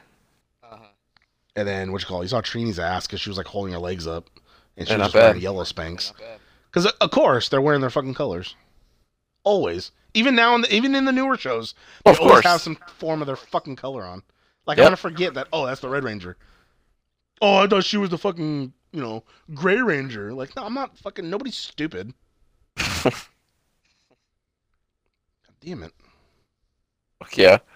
And 1.57 1.67
then 1.69 1.93
what 1.93 2.01
you 2.03 2.07
call 2.07 2.21
it? 2.21 2.25
You 2.25 2.29
saw 2.29 2.41
Trini's 2.41 2.79
ass 2.79 3.07
because 3.07 3.21
she 3.21 3.29
was 3.31 3.37
like 3.37 3.47
holding 3.49 3.73
her 3.73 3.79
legs 3.79 4.07
up, 4.07 4.31
and 4.79 4.88
she 4.88 4.95
Yeah, 4.95 4.99
was 4.99 5.12
not 5.12 5.12
just 5.12 5.14
wearing 5.14 5.43
yellow 5.43 5.64
Spanx. 5.64 6.12
Because 6.71 6.87
uh, 6.87 6.93
of 7.03 7.11
course 7.11 7.49
they're 7.51 7.61
wearing 7.61 7.83
their 7.83 7.91
fucking 7.91 8.14
colors. 8.14 8.57
Always, 9.45 9.93
even 10.14 10.35
now, 10.35 10.55
in 10.55 10.62
the, 10.62 10.75
even 10.75 10.95
in 10.95 11.05
the 11.05 11.12
newer 11.12 11.37
shows, 11.37 11.75
they 12.05 12.12
Of 12.12 12.21
always 12.21 12.33
course. 12.33 12.45
have 12.47 12.61
some 12.62 12.77
form 12.97 13.21
of 13.21 13.27
their 13.27 13.37
fucking 13.37 13.77
color 13.77 14.05
on. 14.05 14.23
Like 14.67 14.79
Yep. 14.79 14.85
I'm 14.85 14.87
gonna 14.88 14.97
forget 14.97 15.35
that. 15.35 15.49
Oh, 15.53 15.67
that's 15.67 15.81
the 15.81 15.88
Red 15.88 16.05
Ranger. 16.05 16.37
Oh, 17.43 17.57
I 17.57 17.67
thought 17.67 17.85
she 17.85 17.97
was 17.99 18.11
the 18.11 18.19
fucking 18.19 18.73
you 18.93 19.01
know 19.01 19.25
Gray 19.55 19.81
Ranger. 19.81 20.33
Like 20.35 20.55
no, 20.57 20.64
I'm 20.64 20.75
not 20.75 20.99
fucking. 20.99 21.29
Nobody's 21.31 21.57
stupid. 21.57 22.12
God 22.77 23.14
damn 25.61 25.83
it. 25.83 25.93
Fuck 27.19 27.37
yeah. 27.37 27.59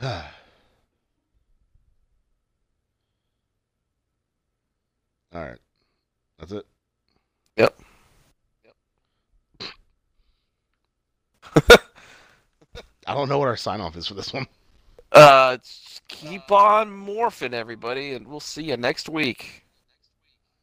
Yeah. 0.00 0.28
All 5.34 5.42
right, 5.44 5.58
that's 6.38 6.52
it. 6.52 6.66
Yep. 7.56 7.78
Yep. 8.64 8.74
I 13.06 13.14
don't 13.14 13.28
know 13.28 13.38
what 13.38 13.48
our 13.48 13.56
sign 13.56 13.80
off 13.80 13.96
is 13.96 14.06
for 14.06 14.14
this 14.14 14.32
one. 14.32 14.46
Uh, 15.10 15.56
keep 16.08 16.52
on 16.52 16.90
morphing, 16.90 17.54
everybody, 17.54 18.12
and 18.12 18.28
we'll 18.28 18.40
see 18.40 18.64
you 18.64 18.76
next 18.76 19.08
week. 19.08 19.64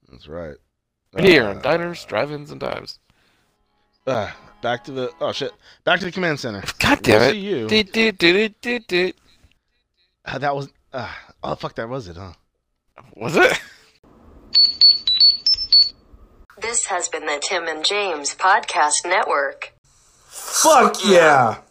That's 0.08 0.28
right. 0.28 0.54
Here 1.17 1.45
Uh, 1.45 1.56
on 1.56 1.62
Diners, 1.63 2.06
Drive-Ins, 2.06 2.51
and 2.51 2.60
Dives. 2.60 2.99
Uh, 4.06 4.30
back 4.62 4.84
to 4.84 4.91
the 4.91 5.12
oh 5.19 5.32
shit, 5.32 5.51
back 5.84 5.97
to 5.97 6.06
the 6.06 6.12
command 6.12 6.39
center. 6.39 6.62
God 6.80 7.01
damn 7.01 7.21
We'll 7.21 7.30
it. 7.30 7.32
see 7.32 7.39
you. 7.39 7.67
Did, 7.67 7.91
did, 7.91 8.17
did, 8.19 8.62
did, 8.62 8.86
did. 8.86 9.15
Uh, 10.25 10.38
that 10.38 10.56
was 10.56 10.69
uh, 10.93 11.12
oh 11.43 11.56
fuck, 11.56 11.73
that 11.73 11.89
was 11.89 12.08
it, 12.08 12.15
huh? 12.15 12.34
Was 13.15 13.36
it? 13.36 13.60
has 16.95 17.10
been 17.10 17.25
the 17.25 17.41
Tim 17.43 17.67
and 17.67 17.84
James 17.84 18.34
Podcast 18.36 19.05
Network. 19.05 19.73
Fuck 20.29 21.05
yeah! 21.05 21.58